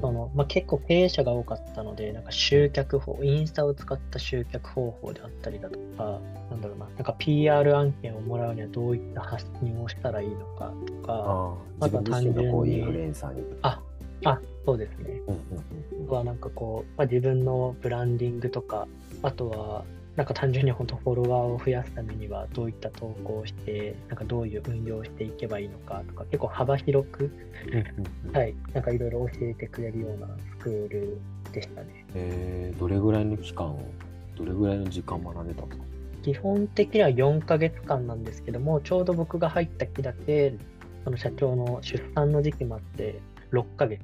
[0.00, 6.20] そのまあ、結構経営者が多かったので、なんか集客法、インスタを使った集客方法であったりだとか、
[6.50, 13.58] なんだろうな、なんか PR 案件をもらうにはどういった発信をしたらいいのかとか、あと自分自身がこう単純に。
[13.62, 13.82] あ、
[14.24, 15.22] あ、そうですね。
[15.28, 18.88] あとはなんかこう、まあ、自分のブランディングとか、
[19.22, 19.84] あとは、
[20.18, 27.30] なんか単純に本当フォロワーを増やすためにはどういった投稿をして、なんかどういう運用をしていけばいいのかとか、結構幅広く、
[28.32, 31.20] はい、なんかいろいろ教えてくれるようなスクール
[31.52, 32.04] でしたね。
[32.14, 33.78] えーどれぐらいの期間
[34.36, 35.84] どれぐらいの時間学んでたんですか
[36.24, 40.52] 基本的には4ヶ月間なんですけども、ちょうど僕が入った期だけ、
[41.04, 43.20] その社長の出産の時期もあって、
[43.52, 44.02] 6ヶ月、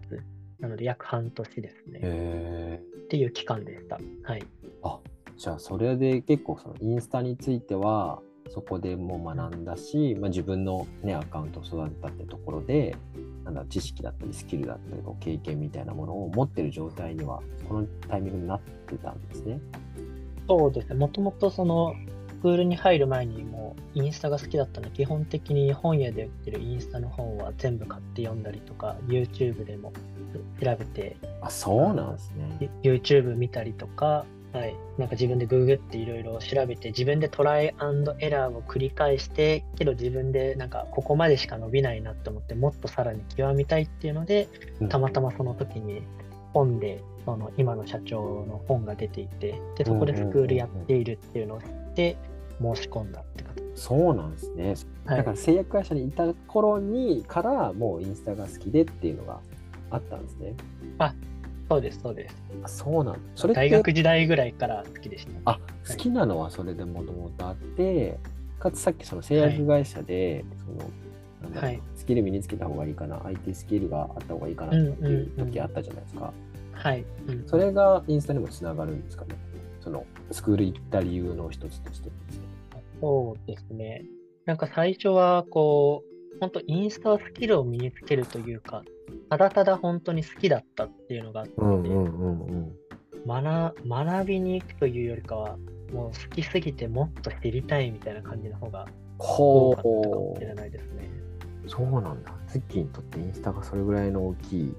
[0.61, 1.99] なので約半年ですね。
[2.05, 3.99] へっていう期間でした。
[4.23, 4.47] はい。
[4.85, 5.01] あ
[5.37, 8.21] じゃあそれで結構そのインスタについては
[8.51, 12.97] そこでも学んだし、まあ、自分の、ね、アカウントを育てたってところで
[13.45, 19.61] なんだ知識だったりスキルだったり経験みたいなものを持ってる状態にはこのタイミングになってたんですね。
[20.49, 20.95] そうですね。
[20.95, 21.95] もともとその、
[22.29, 29.93] スクールに入る前にもうインスタが好きだったので、基本的に本屋で売ってるインスタの本は全部買って読んだりとか、YouTube でも
[30.63, 32.71] 調べて、あそうなんですね。
[32.83, 44.49] YouTube 見たりとか、はい、なんか自分でググっていろいろ調べて、自分でトライアンドエラーを繰り返して、けど自分でなんかここまでしか伸びないなと思って、もっとさらに極みたいっていうので、
[44.89, 46.03] たまたまその時に
[46.53, 52.17] 本でその今の社長の本が出ていてでそこでスクールやっているっていうのを知って
[52.61, 53.65] 申し込んだって形。
[53.75, 54.75] そうなんですね。
[55.05, 55.17] はい。
[55.19, 59.41] だから製薬会社にいた頃にからもうインスタが好きでっていうのが
[59.91, 60.55] あったんですね。
[61.69, 62.37] そうですそうです。
[62.63, 65.33] あそうなんそれって大学時代ぐらいから好きでした。
[65.45, 68.19] あ好きなのはそれでもともとあって
[68.59, 70.91] かつさっきその製薬会社で、その
[71.43, 71.83] なんだろうはい。
[71.97, 76.33] スキル身につけた方がいいかな IT スキルがあった方がいいかなっていう時あったじゃないですか、
[76.73, 77.47] はい、うん。
[77.47, 79.37] それがインスタにもつながるんですかね。
[79.81, 82.11] そのスクール行った理由の一つとして。
[82.11, 82.45] ですね
[83.01, 84.05] そうですね。
[84.47, 88.83] なんか最初はこう本当インスタはスキルを身につけるというか
[89.31, 92.73] ただただ本当に好きだったっていうのがあって、うんうんうんうん
[93.27, 95.57] 学学びに行くというよりかは
[95.93, 98.87] もう好きすぎてもっと知りたいみたいな感じの方が
[99.19, 101.09] 多かったかもほしれないですね。
[101.65, 104.75] うそうなんだツッキーにとってインスタがそれぐらいの大きい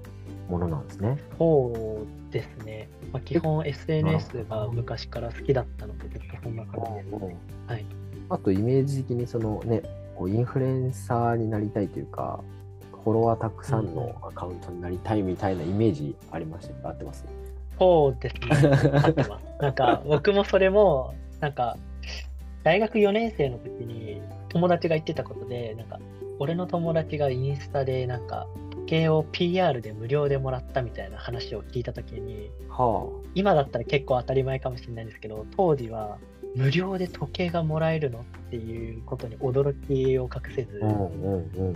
[0.48, 1.72] ものなんですねそ
[2.06, 2.88] うですね。
[3.12, 7.24] まあ、基本 SNS が昔から好きだったので、ずっとそんな感じです。
[7.66, 7.86] はい。
[8.28, 9.82] あとイメージ的にそのね
[10.16, 12.40] こうインフルエンサーになりたいというか
[13.06, 17.24] フォロワーたくさんのアカウントになりたいみたいなイメージありましたか合ってます？
[17.78, 18.68] そうですね。
[18.98, 19.44] 合ってます。
[19.62, 21.76] なんか、僕もそれも、なんか、
[22.64, 26.00] 大学4年生の時に友達が言ってたことで、なんか、
[26.40, 36.18] 俺の友達がインスタで、なんか、時計を PR で無料でもらったみたいな話を聞いた時に、は今だったら結構当たり前かもしれないんですけど、当時は
[36.56, 40.80] 無料で時計がもらえるのっていうことに驚きを隠せず。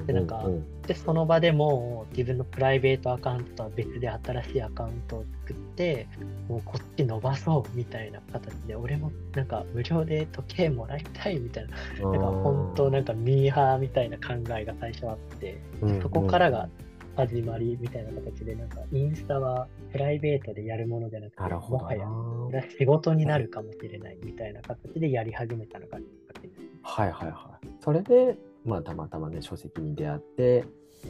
[0.07, 0.49] でなんか
[0.87, 6.09] で、その場でもう自分のプライベートアカウントとは別で新しいアカウントを作って、
[6.49, 15.61] もうこっち伸ばそうみたいな形で、俺もなんか無料で時計もらいたいみたいな、なんか本当なんかミーハーみたいな考えが最初あって、
[16.01, 16.71] そこからが
[17.17, 22.07] 始まりみたいな形で、なんかインスタはプライベートでやるものじゃなくて、なるほどな。
[22.07, 26.61] もはや仕事になるかもしれないみたいな形でやり始めたのがきっかけです。
[26.83, 27.69] はいはいはい。
[27.81, 30.65] それで、まあたまたまね、書籍に出会って、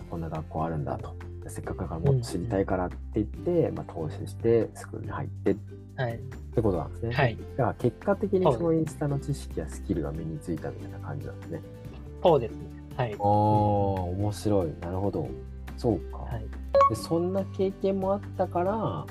[0.09, 1.15] こんな学校あるんだと。
[1.49, 5.57] せっかくだからもっと知りたいからって言って、まあ投資してスクールに入ってっ
[5.97, 6.21] はい。
[6.55, 7.13] てことなんですね。
[7.13, 7.37] はい。
[7.57, 11.61] だから結果的にそのインスタの知識やスキルが身についたみたいな感じなんですね。
[12.23, 12.59] そうですね。
[12.97, 13.15] はい。
[13.15, 14.73] ああ、面白い。
[14.81, 15.29] なるほど。
[15.77, 16.19] そうか。
[16.19, 16.45] はい。
[16.91, 19.07] でそんな経験もあったから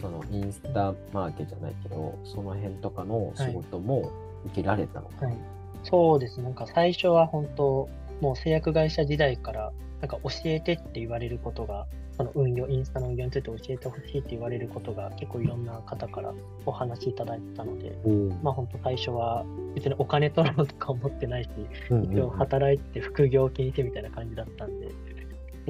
[0.00, 4.10] そのインスタマーケじゃないけどその辺とかの仕事も
[4.46, 5.36] 受けられたのか、はい、
[5.84, 6.40] そうです。
[6.40, 7.88] なんか最初は本当、
[8.20, 16.32] もう製薬会社時代から、なんか教えてって言われることが、その運用、インスタの運用について教えてほしいって言われることが結構いろんな方から
[16.66, 18.28] お話しいただいてたので、うん。
[18.42, 21.50] まあ本当最初は別にお金取ろうとか思ってないし、
[21.90, 25.17] うんうん一応働いて副業禁止みたいな感じだったんで、普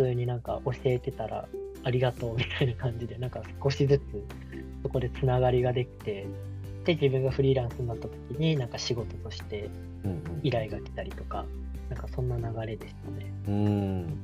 [0.03, 1.49] 通になんか教えてたら
[1.85, 4.03] ありがとうみたいな感じで、なんか少しずつ
[4.83, 6.27] そこでつながりができて、
[6.85, 9.69] で、自分がフリーランスになった時になんか仕事として
[10.05, 11.45] うん依頼が来たりとか、
[11.89, 13.33] なんかそんな流れでしたね。
[13.49, 14.19] うんうん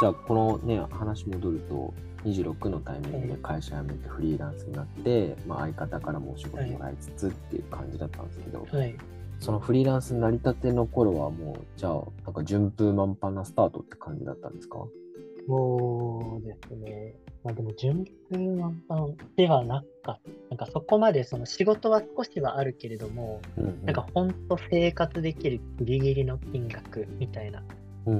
[0.00, 1.92] じゃあこのね話戻ると
[2.24, 8.94] 26のタイミングで会社辞めてフリーランスになって、まあ、相方からもお仕事もらいつつっていう感じだったんですけど、はい。
[9.40, 14.78] そのフリーランスになりたての頃はもうじゃあなんか順風満帆なスタートって感じだったんですか？
[15.50, 17.14] そうですね。
[17.42, 20.30] まあでも順風満帆ではなかった。
[20.48, 23.40] なんかそこまでその仕事は少しはあるけれども、
[23.82, 27.64] なんか本当生活できるギリギリの金額みたいな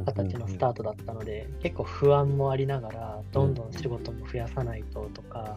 [0.07, 5.57] 形のスタートだったので、結構不安もありながら、どんどん仕事も増やさないととか、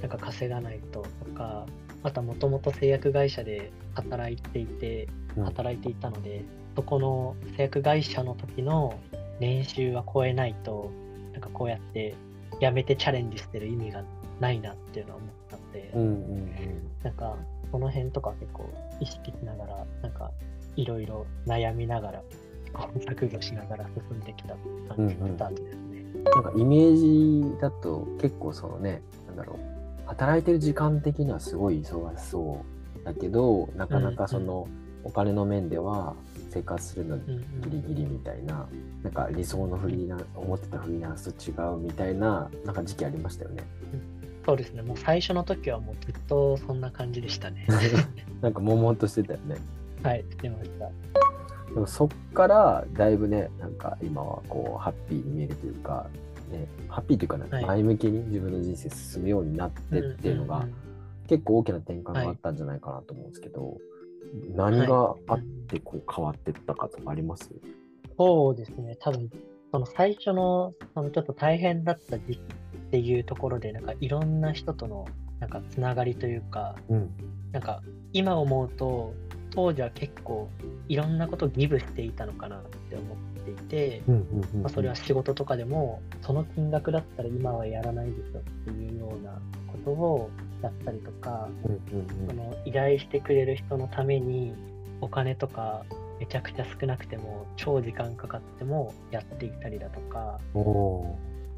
[0.00, 1.66] なんか稼がないととか、
[2.04, 8.98] またもともと製薬会社で働いていて、うん働いていたので、そこの製薬会社の時の
[9.40, 10.90] 年収は超えないと、
[11.58, 12.14] こうやって
[12.60, 14.04] 辞めてチャレンジしてる意味が
[14.40, 16.52] ないなっていうのは思ったので、うんうんうん。
[17.02, 17.36] なんか
[17.70, 20.30] その辺とか結構意識しながら、なんか
[20.76, 22.22] いろいろ悩みながら、
[22.66, 24.54] 試行錯誤しながら進んできた
[24.94, 26.04] 感じのスタートですね。
[26.34, 32.64] なんかイメージだと結構そのね、なんだろう、働いてる時間的にはすごい忙しそ
[33.00, 34.66] うだけど、なかなかその
[35.08, 36.14] お金の面では
[36.50, 38.68] 生活するのギリギリみたいな、
[39.02, 43.64] なんか理想のフリーラン思ってたフリーランスと違うみたいな、なんか時期ありましたよね。
[44.44, 47.66] そうですね、もう最初の時はもうずっとそんな感じでしたね。
[48.42, 49.56] なんか悶々としてたよね。
[50.02, 50.90] はい、してました。
[51.72, 56.06] でもそっからだいぶね、なんか今はこうハッピーに見えるというか、
[56.50, 60.74] ね、ハッピーというか、ねはい前向きに自分の人生進むようになってっていうのが、んんん
[61.28, 63.76] 結構大きな転換があったんじゃないかなと思うんですけど、
[64.54, 67.50] 何があってこう変わってったかとかあります、
[68.16, 69.30] そうですね、多分
[69.70, 75.06] その最初のそのちょっと大変だった時期っていうところで、なんかいろんな人との
[75.40, 77.10] なんかつながりというか、うん。
[77.52, 79.14] なんか今思うと、
[79.50, 80.48] 当時は結構
[80.88, 84.02] いろんなことをギブしていたのかなって思っていて、
[84.62, 89.32] まあ、それは仕事とかでも、その金額だったら今はやらないでしょっていうような
[89.66, 90.30] ことを
[90.62, 91.48] やったりとか、
[92.28, 94.54] その依頼してくれる人のために
[95.00, 95.84] お金とか
[96.18, 100.40] めちゃくちゃ少なくても超時間かかってもやっていたりだとか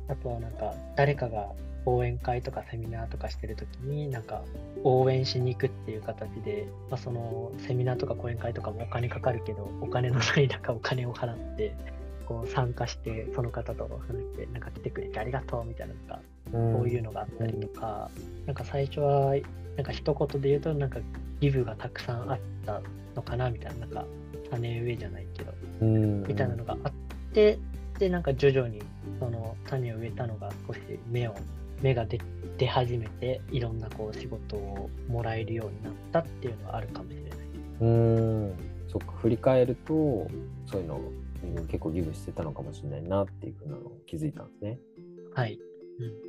[0.08, 1.48] あとはなんか誰かが
[1.84, 4.42] 講演会とかセミナーとかしてる時になんか
[4.84, 11.74] 応援しに行くっていう形で、まあ、そのセミナーとか講演会とかもお金かかるけどお金のない中お金を払って
[12.26, 18.10] こう参加してその方と話してなんか来てくれてありがとうみたいなのがーこういうのがあったりとか、
[18.46, 19.34] なんか最初は、
[19.76, 20.98] なんか一言で言うと、なんか
[21.40, 22.80] ギブがたくさんあった
[23.14, 24.04] のかなみたいな、なんか
[24.50, 26.92] 種植えじゃないけど、うんみたいなのがあっ
[27.32, 27.58] て、
[27.98, 28.82] で、なんか徐々に
[29.18, 31.34] その種を植えたのが少し芽を、
[31.82, 32.20] 芽が出
[32.58, 37.30] 出始めて、いろんなこう仕事をもらえるようになったっていうのはあるかもしれない。
[37.80, 38.54] うん
[38.88, 39.92] そっか振り返ると
[40.66, 41.00] そういうの
[41.56, 44.78] うん結構ギブしてたのかもしれないなっていうふうなのを気づいたんですね。
[45.34, 45.58] はい。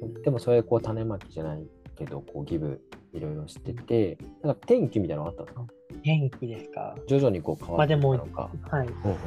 [0.01, 1.63] うん、でもそれこう種まきじゃない
[1.95, 2.81] けどこうギブ
[3.13, 5.65] いろいろしててなんか天気みたいなのあったんですか
[6.03, 6.95] 元気ですか？
[7.07, 8.49] 徐々にこう変わったのか。
[8.69, 8.87] はい。
[8.87, 9.17] うんうん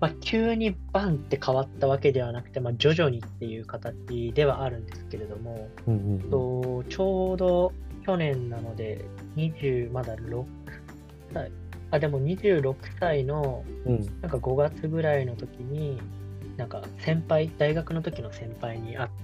[0.00, 6.30] まあ、急にバンって変わったわけではなくて、まあ、徐々にっていう形ではあるんですけれども、うんうんうん。
[6.30, 7.72] とちょうど
[8.06, 9.04] 去年なので、
[9.36, 10.44] 20まだ6
[11.34, 11.52] 歳、
[11.90, 14.00] あ、でも26歳のうん。
[14.22, 16.00] なんか5月ぐらいの時に、
[16.56, 19.14] なんか先輩、大学の時の先輩に会って、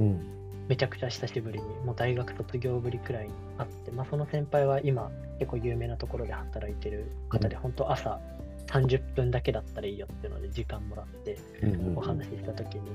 [0.00, 0.36] うん。
[0.68, 8.20] めちゃくちゃ久しぶりに、もう大学卒業ぶりくらいに会って、まあ、その先輩は今、結構有名なところで働いてる方で、本当朝
[8.66, 11.98] 30分だけだったらいいよっていうので時間もらってうんうんうん。
[11.98, 12.90] お話しした時に、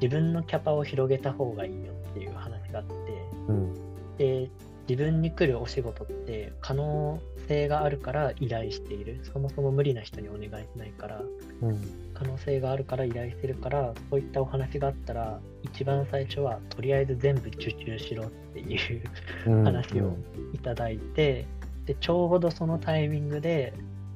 [0.00, 2.92] 自分のキャパを広げた方がいいよっていう話があって、
[3.48, 3.74] うん。
[4.18, 4.50] で、
[4.88, 9.20] 自分に来るお仕事って可能性があるから依頼している。
[9.24, 11.22] そもそも無理な人にお願いしないから、
[11.62, 11.80] うん
[12.14, 19.02] 可能性があるから依頼してるから、そういったお話があったら、一番最初はとりあえず全部受注しろっていう
[19.46, 20.16] うん話を
[20.52, 21.46] いただいて、
[21.86, 23.72] で、ちょうどそのタイミングで、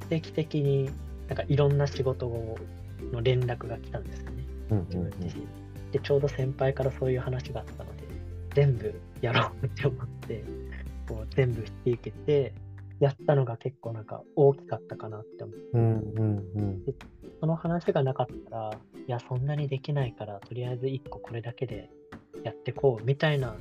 [0.09, 0.91] 定期的に
[1.29, 2.27] なんかいろんな仕事
[3.13, 4.45] の連絡が来たんですよね。
[4.89, 5.47] 自分自身。
[5.93, 8.03] で、ちょうど先輩からそういう話があったので、
[8.55, 10.45] 全部やろうって思って、
[11.09, 12.53] こう全部引き受けて、
[13.03, 16.83] やったのが結構なんか大きかったかなって思って、うんうんうん。
[17.41, 18.71] その話がなかったら、
[19.09, 21.91] いや、そんなにできないから、とりあえず1個これだけで
[22.45, 23.57] やってこうみたいな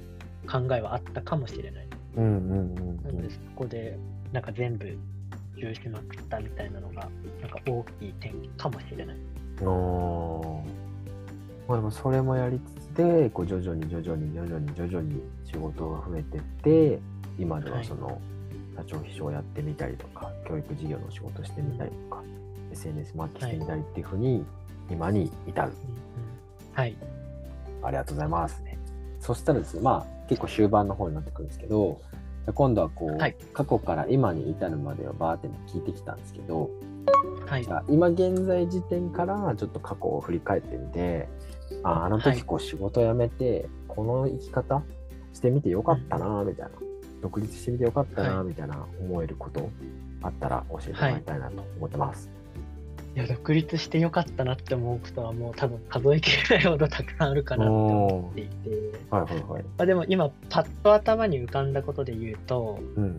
[0.47, 1.87] 考えはあったかもしれない。
[2.17, 3.97] うんうんうんなので、そこで
[4.31, 4.85] なんか全部
[5.57, 7.09] 受注しまくったみたいなのが、
[7.41, 9.17] なんか大きい転機かもしれない。
[9.63, 11.67] おー。
[11.67, 16.99] まあでもそれもやりつつでこう徐々に徐々に徐々に徐々に仕事が増えてって
[17.39, 18.21] 今ではその
[18.81, 22.23] 社長秘書をやってみたりとか、教育事業の仕事してみたりとか、
[22.71, 24.45] SNS マーケしてみたりっていうふうに
[24.89, 25.71] 今に至る、
[26.73, 26.95] はい。
[27.83, 28.77] ありがとうございますね。
[29.19, 32.01] そしたらですねまあ結構終盤の方になってくるんですけど
[32.55, 33.35] 今度はこう、はい。
[33.53, 36.71] 過去から今に至るまでをバーって聞いてきたんですけど、
[37.45, 37.63] はい。
[37.63, 37.69] じ。
[37.69, 41.29] ゃあ今現在時点からちょっと過去を振り返ってみて
[41.83, 42.35] ああのはい。
[42.35, 44.81] 時こう仕事辞めてこの生き方
[45.33, 46.71] してみてよかったなみたいな
[47.21, 48.47] 独立してみてよかったなはい。
[48.47, 49.69] みたいな思えること
[50.21, 52.29] あったら教えてもらいたいなと思ってます。
[53.15, 53.19] い。
[53.19, 58.69] や、独立してよかったなって思うことはもう多分数えきれないほどたくさんあるかなって思っていて、
[59.09, 59.63] はいはいはい。
[59.63, 63.17] まあ、でも今パッと頭に浮かんだことで言うと、うん。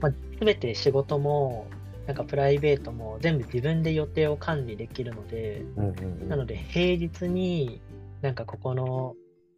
[0.00, 1.66] まあ、全て仕事も
[2.06, 6.28] なんかプライベートも全部自分で予定を管理できるので、うんうんうん。
[6.28, 7.80] なので平日に
[8.22, 9.14] なんかここの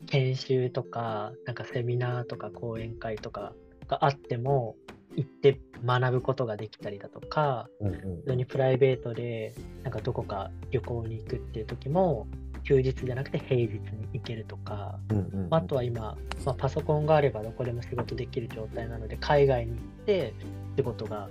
[0.06, 3.52] 研修とか、なんかセミナーとか講演会とか
[3.90, 4.76] かあっても
[5.16, 12.28] 行って学ぶことができたりだとか、うんうん普通にプライベートでなんかどこか旅行に行くっていう時も
[12.62, 13.80] 休日じゃなくて平日に
[14.12, 20.32] 行けるとか、うんうんあとは今、まあ、パソコンがあればどこでも仕事できる状態なので海外に行って
[20.76, 21.28] 仕事が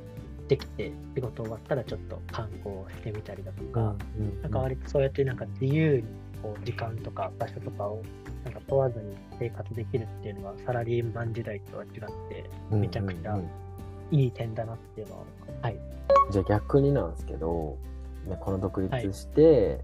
[0.50, 3.96] できて仕事終わったらちょっと観光してみたりだとか、
[4.42, 6.04] なんか割とそうやってなんか自由に
[6.42, 8.02] こう時間とか場所とかを
[8.44, 11.90] なんか問わずに生活できるっていうのはサラリーマン時代とは違っ
[12.30, 13.40] てめちゃくちゃ
[14.12, 15.24] いい点だなっていうのは、
[15.62, 15.78] はい、
[16.32, 17.78] じゃあ逆になんですけど、
[18.26, 19.82] ね、この独立して、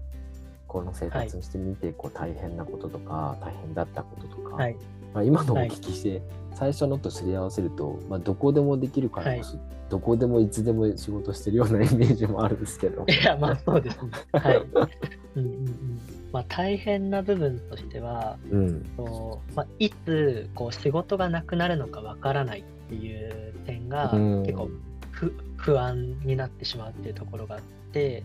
[0.66, 4.76] この生活してみてこう大変なこととか大変だったこととか、はい、
[5.14, 6.22] まあ、今のお聞きして、
[6.54, 13.04] 最初のとすり合わせると、まあ、どこでもできるからこそ、どこでもいつでも仕事してるようなイメージもあるんですけど。
[13.06, 14.10] いや、まあそうですね。
[14.32, 14.56] はい。
[14.56, 16.00] うんうんうん。
[16.36, 18.86] まあ大変な部分としては、うん。
[18.98, 24.42] そうまあ、いつこう仕事がなくなるのかわからないっていう点がうん。
[24.42, 24.68] 結構
[25.12, 28.22] 不不安になってしまうっていうところがあって、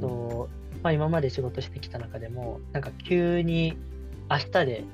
[0.00, 0.48] と
[0.82, 3.76] まあ、今まで仕事してきた中でもなんか急に
[4.28, 4.84] 明日で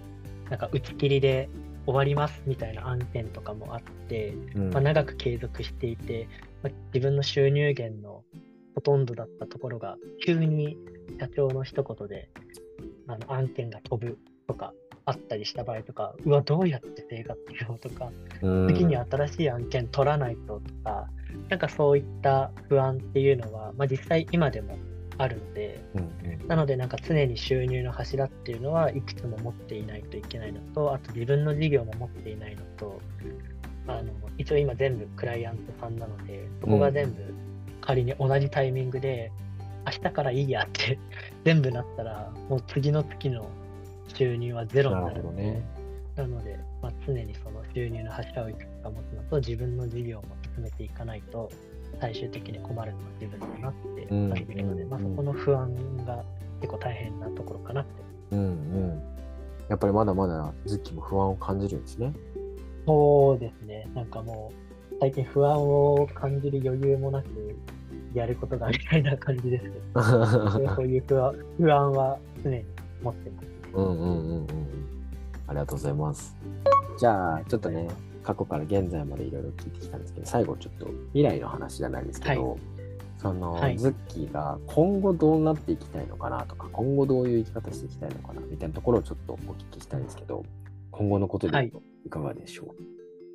[0.50, 1.48] なんか打ち切りで
[1.86, 4.70] 終わりますみたいな案件とかもあって、うん。
[4.70, 6.28] まあ、長く継続していて、
[6.62, 8.22] まあ、自分の収入源の
[8.74, 10.76] ほとんどだったところが急に
[11.18, 12.28] 社長の一言で
[13.06, 14.72] あの案件が飛ぶとか
[15.06, 18.10] あったりした場合とかうわどうやって生活しようとか
[18.42, 18.68] うん。
[18.68, 21.08] 次に新しい案件取らないととか
[21.48, 24.78] なんかそういった不安っていうのは、まあ、実際今でも
[25.18, 26.48] あるのでうんうん。
[26.48, 33.00] なのでなんか常に収入の柱っていうのはいくつも持っていないといけないのとあと自分の事業も持っていないのと
[33.86, 37.34] あの一応今全部クライアントさんなのでそこが全部
[37.80, 39.30] 仮に同じタイミングで
[39.86, 40.98] 明日からいいやって
[41.44, 43.46] 全部なったらもう次の月の
[44.08, 45.62] 収入はゼロにななるのでね。
[46.16, 50.24] なので、まあ、常にその収入の柱をいくつか持つのと自分の事業も
[50.54, 51.50] 進めていかないと
[52.00, 55.74] 最終的に困るのは自分だなって感じるので、うんまあ、そこの不安
[56.04, 56.24] が
[56.60, 57.90] 結構大変なところかなって
[58.30, 59.02] うんうん。
[59.68, 62.12] やっぱりまだまだズッキーも不安を感じるんですね。
[62.86, 63.88] そうですね。
[63.94, 64.52] なんかも
[64.92, 67.28] う、最近不安を感じる余裕もなく、
[68.14, 70.02] やることがみたいな感じですけど、
[70.74, 72.64] そういう不安不安は常に
[73.02, 73.50] 持ってます、ね。
[73.74, 74.46] うんうんうんうん。
[75.46, 76.36] ありがとうございます。
[76.98, 77.88] じゃあ、ちょっとね、
[78.22, 82.56] 過去から現在までいろいろ聞いてきたんですけど、最後ちょっと未来の話じゃないですけど、は
[83.18, 90.44] その、はいズッキーが今後どうなっていきたいのかなとか、今後どういう生き方していきたいのかなみたいなところをちょっとお聞きしたいんですけど、
[90.90, 91.72] 今後のことで
[92.06, 92.74] いかがでしょ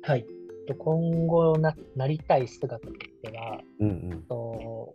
[0.02, 0.26] はい。
[0.74, 3.84] と今後ななりたい姿としては、う。
[3.84, 4.94] うんと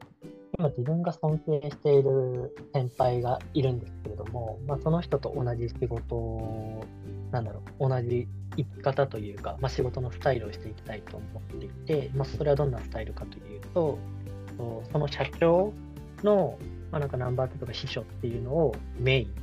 [0.58, 6.86] 今自分が尊敬している先輩がいるんですけれども、まあ、その人と同じ仕事を、
[7.32, 13.98] なんだろう、同じ生き方というか、まあ、仕事のスタイルをしていきたいと思っていて、まあ、それはどんなスタイルかというと、
[14.58, 15.74] とその社長
[16.24, 16.58] の、
[16.92, 19.34] まあ、なんかナンバー2とか秘書っていうのをメイン、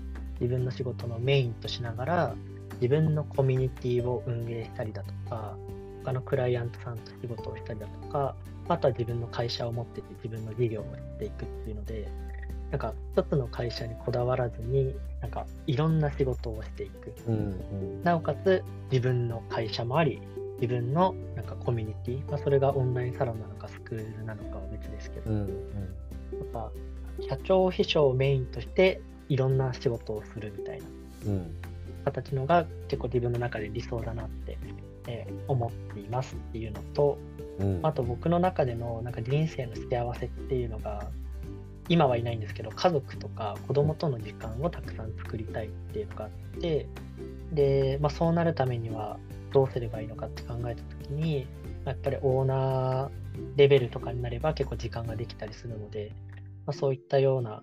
[0.41, 2.35] 自分の仕事のメインとしながら、
[2.81, 5.57] 自分のコミュニティを運営したりだとか、
[6.05, 8.35] 他のクライアントさんと仕事をしたりだとか、
[8.69, 12.09] あとは自分の会社を持ってて自分の事業をやっていくっていうので、
[12.71, 17.15] なんか一つの会社にこだわらずに、なんかいろんな仕事をしていく。
[17.27, 17.35] うん。
[17.35, 20.21] うんなおかつ自分の会社もあり、
[20.61, 25.37] 自分のなんかコミュニティ、まあ、それがオンラインサロンなのかスクールなのかは別ですけど、うん。
[25.41, 25.59] うん
[26.39, 26.73] とか
[27.29, 30.87] 社長秘書をメインとしていろんな仕事をするみたいな
[31.27, 31.57] うん。
[32.05, 34.59] 形のが結構自分の中で理想だなって、
[35.07, 37.19] えー思っていますっていうのと、
[37.59, 37.81] うん。
[37.83, 41.11] あと僕の中でのなんか人生の幸せっていうのが
[41.89, 46.31] 今はいないんですけど家族とか子供との時間をたくさん作りたいっていうのがあっ
[46.61, 46.87] て
[47.53, 49.19] で、まあ、そうなるためには
[49.53, 51.47] どうすればいいのかって考えた時に
[51.85, 53.11] やっぱりオーナー
[53.57, 56.13] レベルとかになれば結構時間ができたりするので、
[56.67, 57.63] まあ、そういったような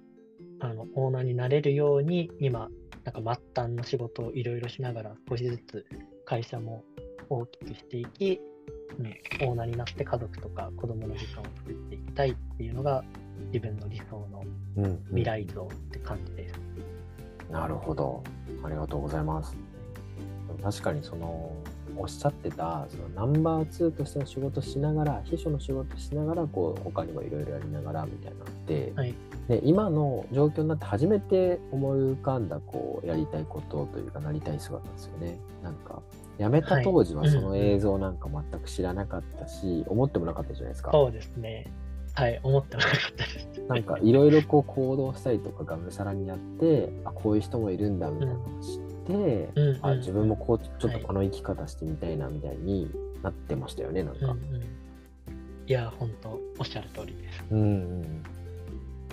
[0.60, 2.70] あのオーナーになれるように今
[3.06, 5.86] なんか末端の仕事をいろいろしながら少しずつ
[6.26, 6.84] 会社も
[7.30, 8.42] 大きくしていき
[9.00, 13.04] うん、オーナーになって家族とか子供の時間を作っていきたいっていうのが
[13.48, 14.44] 自分の理想の
[14.78, 15.04] うん。
[15.08, 16.60] 未来像って感じです。
[17.52, 18.24] なるほど。
[18.64, 19.56] ありがとうございます。
[20.62, 21.54] 確かにその
[21.96, 29.16] おっしゃってたそのナンバー2としての仕事しながら秘書の仕事しながらこう他にもいろいろやりながらみたいなのって、はい
[29.48, 35.40] で今の状況になって初めて思い浮かんだこうやりたいことというかなりたい姿ですよね。
[35.64, 36.04] なんか
[36.40, 40.92] 辞めた当時ははいその映像なんか全く知らなかったし、思ってもなかったじゃないですか。
[40.92, 41.72] そうですね。
[42.14, 43.50] はい、思ってなかったです。
[43.68, 49.14] なんかいろいろこう行動したりとかがむしゃらにやってあこういう人もいるんだみたいなのを知って、
[49.56, 52.90] うんうんあ自分もこうちょっとはいこの生き方してみたいなみたいに
[53.22, 54.26] なってましたよねなんか。
[54.28, 54.62] うんうん、
[55.68, 57.44] いや本当おっしゃる通りです。
[57.52, 58.24] うん、うん、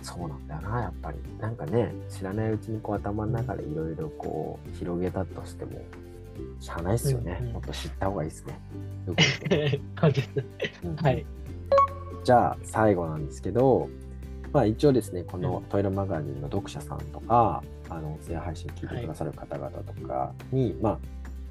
[0.03, 5.81] そうなんだよなやっぱりなんかね知らないうちにこう頭の中でいろいろこう広げたとしても
[6.61, 7.53] しゃあないっすよね、うんうん。
[7.55, 8.45] もっと知った方がいいです。
[10.85, 11.27] うんはい。
[12.25, 13.89] じゃあ最後なんですけど、
[14.53, 20.99] まあ、一応ですねこのトイレマガジンの読者さんとかあの音声配信聞いてくださる方々とかに、まあ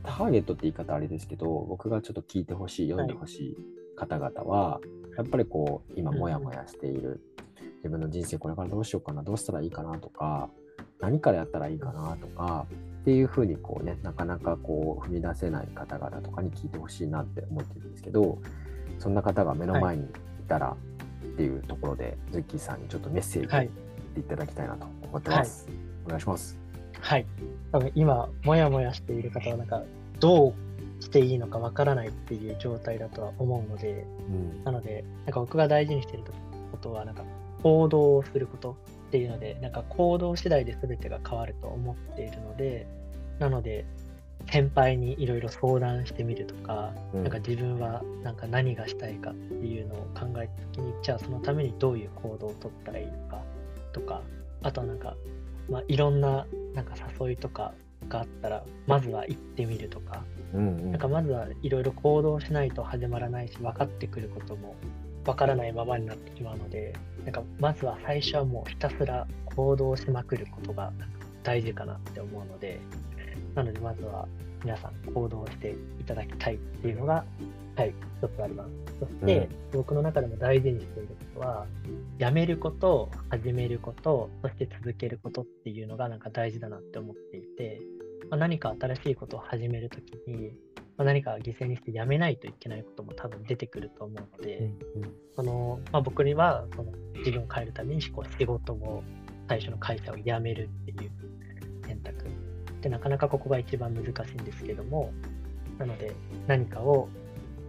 [0.06, 3.58] ターゲットって言い方あれですけど僕がちょっと聞いてほしい読んでほしい
[3.96, 4.82] 方々は、
[5.18, 7.22] やっぱりこう今モヤモヤしている
[7.78, 10.50] 自分の人生これからどうしようかなどうしたらいいかなとか
[11.00, 12.66] 何からやったらいいかなとか
[13.06, 18.40] っていうふうにこうねなかなかこう踏み出せない方々とかに聞いてほしいなって思ってるんですけど
[19.00, 20.08] そんな方が目の前にい
[20.48, 20.76] たら
[21.36, 23.70] っていうところで、ズッキーさんにちょっとメッセージをはい
[24.16, 25.68] 言っていただきたいなと思ってます。
[26.06, 26.58] お願いします。
[27.02, 27.26] はい。
[27.74, 29.84] 多分今、もやもやしている方は、なんか、
[30.22, 30.54] ど
[31.00, 36.24] うしていいのかわからないっていう状態だとは思うので、うんなので、なんか僕が大事にしている
[36.72, 37.24] ことは、なんか、
[37.64, 38.78] 行動をすること
[39.16, 42.86] っていうので、なんか行動次第で全てが変わると思っているので、
[43.40, 43.86] なので、
[44.52, 47.24] 先輩にいろいろ相談してみるとか、うん。
[47.24, 53.42] なんか自分はなんか何がしたいかっていうのを考えたときに、じゃあそのためにどういう行動を取ったらいいのか
[53.94, 54.22] とか、
[54.64, 55.16] あとはなんか、
[55.70, 57.74] まあ、いろんななんか誘いとか
[58.10, 60.92] があったら、まずは行ってみるとか、うんうん。
[60.92, 64.76] なんかまずはいろいろ行動しないと始まらないし、分かってくることも
[65.26, 70.94] 分からないままになってしまうので、なんかまずは最初はもうひたすら行動しまくることが
[71.44, 72.80] 大事かなって思うので、
[73.56, 74.28] なのでまずは
[74.64, 77.26] 皆さん行動していただきたいっていうのが、
[77.76, 78.70] はい、一つあります。
[79.00, 81.66] そして、僕の中でも大事にしていることは、
[82.18, 87.82] やめること、始めること、そして続けることっていうのがなんか大事だなって思っていて、
[88.30, 90.52] まあ、何か新しいことを始めるときに、
[90.98, 94.72] まあ、何か犠牲にしてやめないといけないことも多分出てくると思うので、
[95.36, 99.04] そのまあ、僕にはその自分を変えるためにこう仕事を
[99.48, 101.12] 最初の会社を辞めるっていう
[101.86, 102.26] 選択
[102.82, 105.12] でなかなかここが一番難しいんですけども
[105.78, 106.16] なので
[106.48, 107.10] 何かを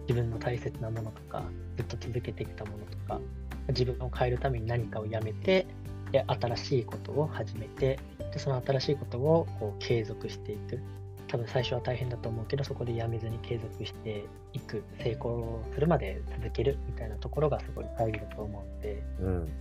[0.07, 1.43] 自分の大切なものとか
[1.75, 3.19] ずっと続けてきたものとか
[3.69, 5.67] 自分を変えるために何かをやめて
[6.11, 7.99] で新しいことを始めて
[8.31, 10.79] でその新しいことをこう継続していく
[11.27, 19.51] 多分最初は大変だと思うけどそこでやめずに継続していく成功するまで続けるみたいなところがすごい大事だと思うのでうん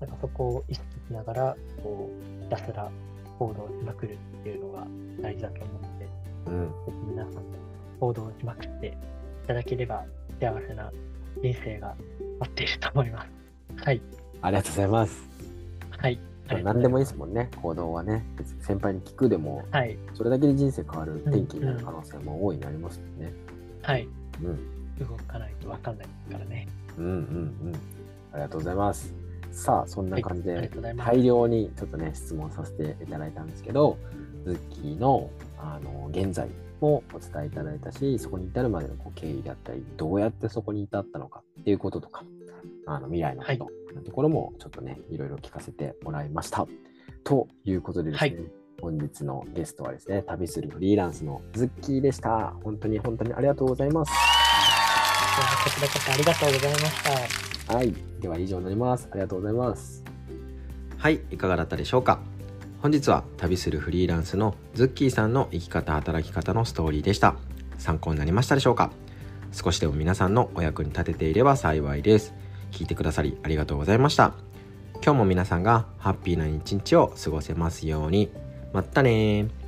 [0.00, 2.10] なんかそこを意識しながらこ
[2.40, 2.90] うひたすら
[3.38, 4.86] 行動しまくるっていうのが
[5.20, 6.08] 大事だと思うので
[6.46, 7.42] うん皆さんも
[8.00, 10.04] 行動しまくっていただければ
[10.40, 10.90] 幸せな
[11.42, 11.94] 人生が
[12.40, 13.84] 待っていると思います。
[13.84, 14.00] はい。
[14.42, 15.22] ありがとうございます。
[15.98, 16.33] はい。
[16.48, 18.24] ありがとうござい何でもいいですもんね、行動はね。
[18.36, 19.98] 別に先輩に聞くでも、はい。
[20.14, 23.32] それだけで人生変わる転機になる可能性も大いにありますもんね。
[23.82, 24.08] はい。
[24.42, 26.68] うん、動かないと分かんないからね。
[26.98, 27.72] うん、うん、うん。
[28.32, 29.14] ありがとうございます。
[29.52, 33.96] さあ、そんな感じで大量にちょっとね、質問させていただいたんですけど、
[34.44, 36.48] ズッキーのあの現在
[36.80, 42.24] もお伝えいただいたし、そこに至るまでのこう経緯であったり、どうやってそこに至ったのかっていうこととか、
[42.86, 46.66] あの未来のこと、はいのところもちょっとね、いろいろ聞かせてもらいました。
[47.22, 48.50] ということでですね、はい
[48.82, 52.54] 本日のゲストはですね、旅するフリーランスのズッキーでした。
[52.64, 54.12] 本当に本当にありがとうございます。
[55.64, 57.76] こちらこそありがとうございました。
[57.76, 57.94] はい。
[58.20, 59.08] では以上になります。
[59.10, 60.04] ありがとうございます。
[61.04, 62.18] はいいかがだったでしょうか
[62.80, 67.36] 本日は旅するフリーランスのズッキーさんの生き方働き方のストーリーでした
[67.76, 68.90] 参考になりましたでしょうか
[69.52, 72.32] 少しでも皆さんのお役に立てていれば幸いです
[72.74, 74.34] 聞いてくださりありがとうございました。
[75.02, 78.30] 今日も皆さんがハッピーな一日を過ごせますように。
[78.72, 79.63] まったねー。